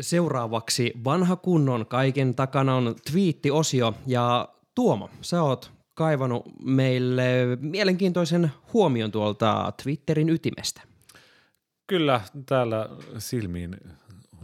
Seuraavaksi 0.00 0.92
vanha 1.04 1.36
kunnon 1.36 1.86
kaiken 1.86 2.34
takana 2.34 2.76
on 2.76 2.94
twiittiosio 3.10 3.94
ja 4.06 4.48
Tuomo, 4.74 5.10
sä 5.20 5.42
oot 5.42 5.73
kaivannut 5.94 6.44
meille 6.64 7.24
mielenkiintoisen 7.60 8.52
huomion 8.72 9.12
tuolta 9.12 9.72
Twitterin 9.82 10.30
ytimestä. 10.30 10.82
Kyllä, 11.86 12.20
täällä 12.46 12.88
silmiin 13.18 13.76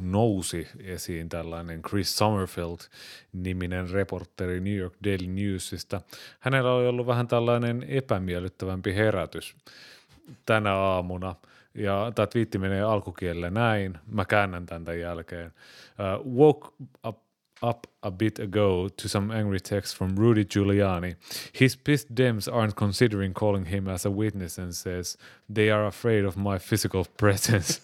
nousi 0.00 0.68
esiin 0.84 1.28
tällainen 1.28 1.82
Chris 1.82 2.18
Summerfield-niminen 2.18 3.90
reporteri 3.90 4.60
New 4.60 4.76
York 4.76 4.94
Daily 5.04 5.26
Newsista. 5.26 6.00
Hänellä 6.40 6.72
oli 6.72 6.86
ollut 6.86 7.06
vähän 7.06 7.28
tällainen 7.28 7.82
epämiellyttävämpi 7.88 8.94
herätys 8.94 9.56
tänä 10.46 10.74
aamuna. 10.74 11.34
Ja 11.74 12.12
tämä 12.14 12.26
twiitti 12.26 12.58
menee 12.58 12.82
alkukielelle 12.82 13.50
näin. 13.50 13.98
Mä 14.06 14.24
käännän 14.24 14.66
tämän 14.66 15.00
jälkeen. 15.00 15.52
Uh, 16.26 16.36
woke 16.36 16.68
up 17.06 17.29
up 17.62 17.86
a 18.02 18.10
bit 18.10 18.38
ago 18.38 18.88
to 18.88 19.08
some 19.08 19.30
angry 19.30 19.60
text 19.60 19.96
from 19.96 20.16
Rudy 20.16 20.44
Giuliani. 20.44 21.16
His 21.52 21.76
pissed 21.76 22.14
Dems 22.14 22.48
aren't 22.48 22.76
considering 22.76 23.34
calling 23.34 23.66
him 23.66 23.88
as 23.88 24.06
a 24.06 24.10
witness 24.10 24.58
and 24.58 24.74
says 24.74 25.16
they 25.54 25.70
are 25.70 25.86
afraid 25.86 26.24
of 26.24 26.36
my 26.36 26.58
physical 26.58 27.04
presence. 27.20 27.80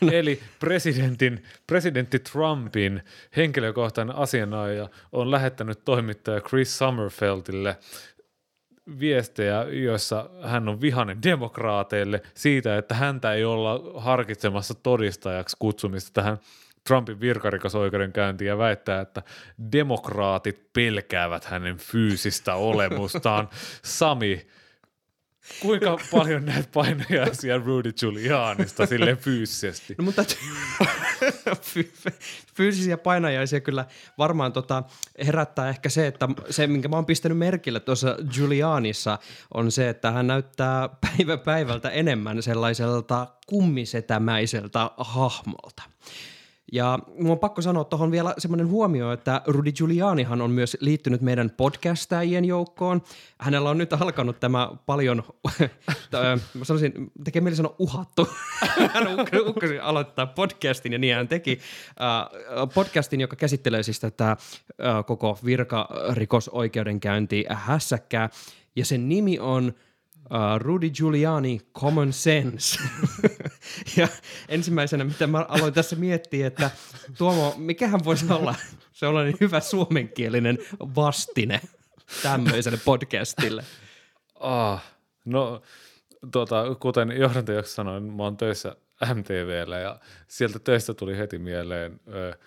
Eli 0.12 0.40
presidentin, 0.58 1.42
presidentti 1.66 2.18
Trumpin 2.18 3.02
henkilökohtainen 3.36 4.16
asianajaja 4.16 4.88
on 5.12 5.30
lähettänyt 5.30 5.84
toimittaja 5.84 6.40
Chris 6.40 6.78
Summerfeltille 6.78 7.76
viestejä, 9.00 9.62
joissa 9.62 10.30
hän 10.42 10.68
on 10.68 10.80
vihainen 10.80 11.22
demokraateille 11.22 12.22
siitä, 12.34 12.78
että 12.78 12.94
häntä 12.94 13.32
ei 13.32 13.44
olla 13.44 14.00
harkitsemassa 14.00 14.74
todistajaksi 14.74 15.56
kutsumista 15.58 16.10
tähän 16.12 16.38
Trumpin 16.86 17.20
virkarikosoikeudenkäyntiin 17.20 18.48
ja 18.48 18.58
väittää, 18.58 19.00
että 19.00 19.22
demokraatit 19.72 20.72
pelkäävät 20.72 21.44
hänen 21.44 21.78
fyysistä 21.78 22.54
olemustaan. 22.54 23.48
Sami, 23.82 24.46
kuinka 25.60 25.98
paljon 26.10 26.44
näet 26.44 26.72
painajaisia 26.72 27.58
Rudy 27.58 27.92
Giulianista 27.92 28.86
sille 28.86 29.16
fyysisesti? 29.16 29.94
No 29.98 30.04
mutta 30.04 30.24
fyysisiä 32.54 32.96
painajaisia 32.96 33.60
kyllä 33.60 33.84
varmaan 34.18 34.52
tota 34.52 34.82
herättää 35.26 35.68
ehkä 35.68 35.88
se, 35.88 36.06
että 36.06 36.28
se, 36.50 36.66
minkä 36.66 36.88
mä 36.88 36.96
oon 36.96 37.06
pistänyt 37.06 37.38
merkille 37.38 37.80
tuossa 37.80 38.16
Giulianissa, 38.34 39.18
on 39.54 39.72
se, 39.72 39.88
että 39.88 40.10
hän 40.10 40.26
näyttää 40.26 40.88
päivä 40.88 41.36
päivältä 41.36 41.90
enemmän 41.90 42.42
sellaiselta 42.42 43.26
kummisetämäiseltä 43.46 44.90
hahmolta. 44.96 45.82
Ja 46.72 46.98
mun 47.18 47.30
on 47.30 47.38
pakko 47.38 47.62
sanoa 47.62 47.84
tuohon 47.84 48.10
vielä 48.10 48.34
semmoinen 48.38 48.68
huomio, 48.68 49.12
että 49.12 49.42
Rudy 49.46 49.72
Giulianihan 49.72 50.42
on 50.42 50.50
myös 50.50 50.76
liittynyt 50.80 51.20
meidän 51.20 51.50
podcastajien 51.50 52.44
joukkoon. 52.44 53.02
Hänellä 53.38 53.70
on 53.70 53.78
nyt 53.78 53.92
alkanut 53.92 54.40
tämä 54.40 54.70
paljon, 54.86 55.22
mä 56.54 56.64
sanoisin, 56.64 57.12
tekee 57.24 57.42
mieli 57.42 57.56
sanoa 57.56 57.74
uhattu. 57.78 58.28
Hän 58.94 59.06
uhkasi 59.46 59.78
aloittaa 59.78 60.26
podcastin 60.26 60.92
ja 60.92 60.98
niin 60.98 61.14
hän 61.14 61.28
teki. 61.28 61.60
podcastin, 62.74 63.20
joka 63.20 63.36
käsittelee 63.36 63.82
siis 63.82 64.00
tätä 64.00 64.36
koko 65.06 65.38
virkarikosoikeudenkäynti 65.44 67.44
hässäkkää. 67.48 68.30
Ja 68.76 68.84
sen 68.84 69.08
nimi 69.08 69.38
on– 69.38 69.72
Rudy 70.58 70.90
Giuliani 70.90 71.60
Common 71.74 72.12
Sense. 72.12 72.78
ja 73.96 74.08
ensimmäisenä, 74.48 75.04
mitä 75.04 75.26
mä 75.26 75.46
aloin 75.48 75.74
tässä 75.74 75.96
miettiä, 75.96 76.46
että 76.46 76.70
Tuomo, 77.18 77.54
mikähän 77.56 78.04
voisi 78.04 78.26
olla 78.32 78.54
sellainen 78.92 79.34
hyvä 79.40 79.60
suomenkielinen 79.60 80.58
vastine 80.80 81.60
tämmöiselle 82.22 82.78
podcastille? 82.84 83.64
Ah, 84.40 84.84
no 85.24 85.62
tuota, 86.32 86.74
kuten 86.80 87.12
johdantajaksi 87.20 87.74
sanoin, 87.74 88.02
mä 88.02 88.22
oon 88.22 88.36
töissä 88.36 88.76
MTVllä 89.14 89.78
ja 89.78 90.00
sieltä 90.28 90.58
töistä 90.58 90.94
tuli 90.94 91.18
heti 91.18 91.38
mieleen 91.38 92.00
ö, 92.14 92.38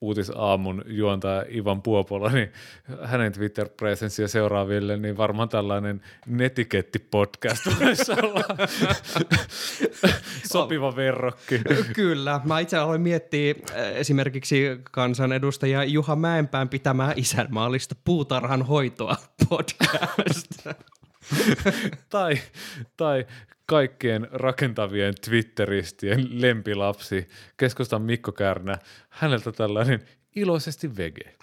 uutisaamun 0.00 0.84
juontaja 0.86 1.44
Ivan 1.48 1.82
Puopola, 1.82 2.28
niin 2.28 2.52
hänen 3.02 3.32
Twitter-presenssiä 3.32 4.28
seuraaville, 4.28 4.96
niin 4.96 5.16
varmaan 5.16 5.48
tällainen 5.48 6.00
netiketti-podcast 6.26 7.80
voisi 7.80 8.12
olla 8.12 8.44
sopiva 10.52 10.96
verrokki. 10.96 11.60
Kyllä. 11.94 12.40
Mä 12.44 12.60
itse 12.60 12.76
aloin 12.76 13.00
miettiä 13.00 13.54
äh, 13.70 13.96
esimerkiksi 13.96 14.64
kansanedustaja 14.90 15.84
Juha 15.84 16.16
Mäenpään 16.16 16.68
pitämää 16.68 17.12
isänmaallista 17.16 17.94
puutarhan 18.04 18.62
hoitoa 18.62 19.16
podcast. 19.48 20.66
tai, 22.10 22.38
tai 22.96 23.26
kaikkien 23.66 24.28
rakentavien 24.32 25.14
Twitteristien 25.24 26.42
lempilapsi, 26.42 27.28
keskustan 27.56 28.02
Mikko 28.02 28.32
Kärnä, 28.32 28.78
häneltä 29.08 29.52
tällainen 29.52 30.00
iloisesti 30.36 30.96
vege. 30.96 31.34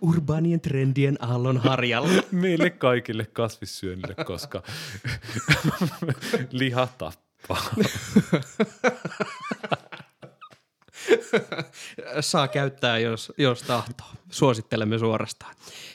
Urbaanien 0.00 0.60
trendien 0.60 1.18
aallon 1.20 1.58
harjalla. 1.58 2.22
Meille 2.30 2.70
kaikille 2.70 3.26
kasvissyönnille, 3.32 4.14
koska 4.24 4.62
liha 6.50 6.86
tappaa. 6.98 7.29
Saa 12.20 12.48
käyttää, 12.48 12.98
jos, 12.98 13.32
jos 13.38 13.62
tahtoo. 13.62 14.06
Suosittelemme 14.30 14.98
suorastaan. 14.98 15.54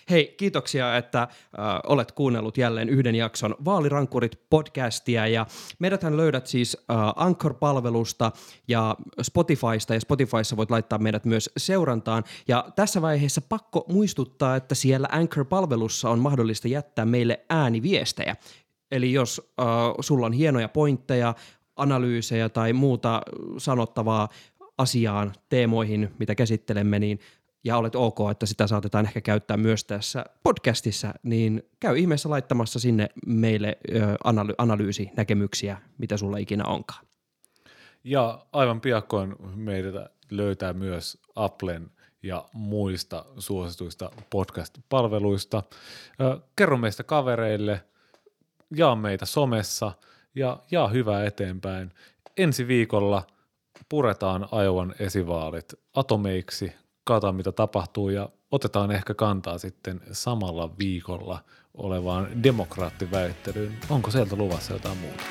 Hei, 0.10 0.36
kiitoksia, 0.38 0.97
että 0.97 1.21
äh, 1.21 1.29
olet 1.84 2.12
kuunnellut 2.12 2.58
jälleen 2.58 2.89
yhden 2.89 3.15
jakson 3.15 3.55
Vaalirankurit 3.65 4.39
podcastia 4.49 5.27
ja 5.27 5.45
meidäthän 5.79 6.17
löydät 6.17 6.47
siis 6.47 6.77
äh, 6.91 6.97
Anchor-palvelusta 7.15 8.31
ja 8.67 8.95
Spotifysta 9.21 9.93
ja 9.93 9.99
Spotifyssa 9.99 10.58
voit 10.58 10.71
laittaa 10.71 10.99
meidät 10.99 11.25
myös 11.25 11.49
seurantaan 11.58 12.23
ja 12.47 12.65
tässä 12.75 13.01
vaiheessa 13.01 13.41
pakko 13.41 13.86
muistuttaa, 13.89 14.55
että 14.55 14.75
siellä 14.75 15.08
Anchor-palvelussa 15.12 16.10
on 16.10 16.19
mahdollista 16.19 16.67
jättää 16.67 17.05
meille 17.05 17.45
ääniviestejä. 17.49 18.36
Eli 18.91 19.13
jos 19.13 19.51
äh, 19.59 19.65
sulla 19.99 20.25
on 20.25 20.33
hienoja 20.33 20.69
pointteja, 20.69 21.35
analyysejä 21.75 22.49
tai 22.49 22.73
muuta 22.73 23.21
sanottavaa 23.57 24.29
asiaan, 24.77 25.33
teemoihin, 25.49 26.11
mitä 26.19 26.35
käsittelemme, 26.35 26.99
niin 26.99 27.19
ja 27.63 27.77
olet 27.77 27.95
ok, 27.95 28.17
että 28.31 28.45
sitä 28.45 28.67
saatetaan 28.67 29.05
ehkä 29.05 29.21
käyttää 29.21 29.57
myös 29.57 29.83
tässä 29.83 30.25
podcastissa, 30.43 31.13
niin 31.23 31.63
käy 31.79 31.97
ihmeessä 31.97 32.29
laittamassa 32.29 32.79
sinne 32.79 33.09
meille 33.27 33.77
analy- 34.23 34.55
analyysinäkemyksiä, 34.57 35.77
mitä 35.97 36.17
sulla 36.17 36.37
ikinä 36.37 36.63
onkaan. 36.65 37.05
Ja 38.03 38.45
aivan 38.51 38.81
piakkoin 38.81 39.35
meitä 39.55 40.09
löytää 40.31 40.73
myös 40.73 41.17
Applen 41.35 41.91
ja 42.23 42.45
muista 42.53 43.25
suosituista 43.37 44.11
podcast-palveluista. 44.29 45.63
Kerro 46.55 46.77
meistä 46.77 47.03
kavereille, 47.03 47.81
jaa 48.77 48.95
meitä 48.95 49.25
somessa 49.25 49.91
ja 50.35 50.59
jaa 50.71 50.88
hyvää 50.88 51.25
eteenpäin. 51.25 51.91
Ensi 52.38 52.67
viikolla– 52.67 53.23
puretaan 53.89 54.47
Ajovan 54.51 54.95
esivaalit 54.99 55.73
atomeiksi, 55.95 56.73
katsotaan 57.03 57.35
mitä 57.35 57.51
tapahtuu 57.51 58.09
ja 58.09 58.29
otetaan 58.51 58.91
ehkä 58.91 59.13
kantaa 59.13 59.57
sitten 59.57 60.01
samalla 60.11 60.77
viikolla 60.79 61.43
olevaan 61.73 62.43
demokraattiväittelyyn. 62.43 63.77
Onko 63.89 64.11
sieltä 64.11 64.35
luvassa 64.35 64.73
jotain 64.73 64.97
muuta? 64.97 65.23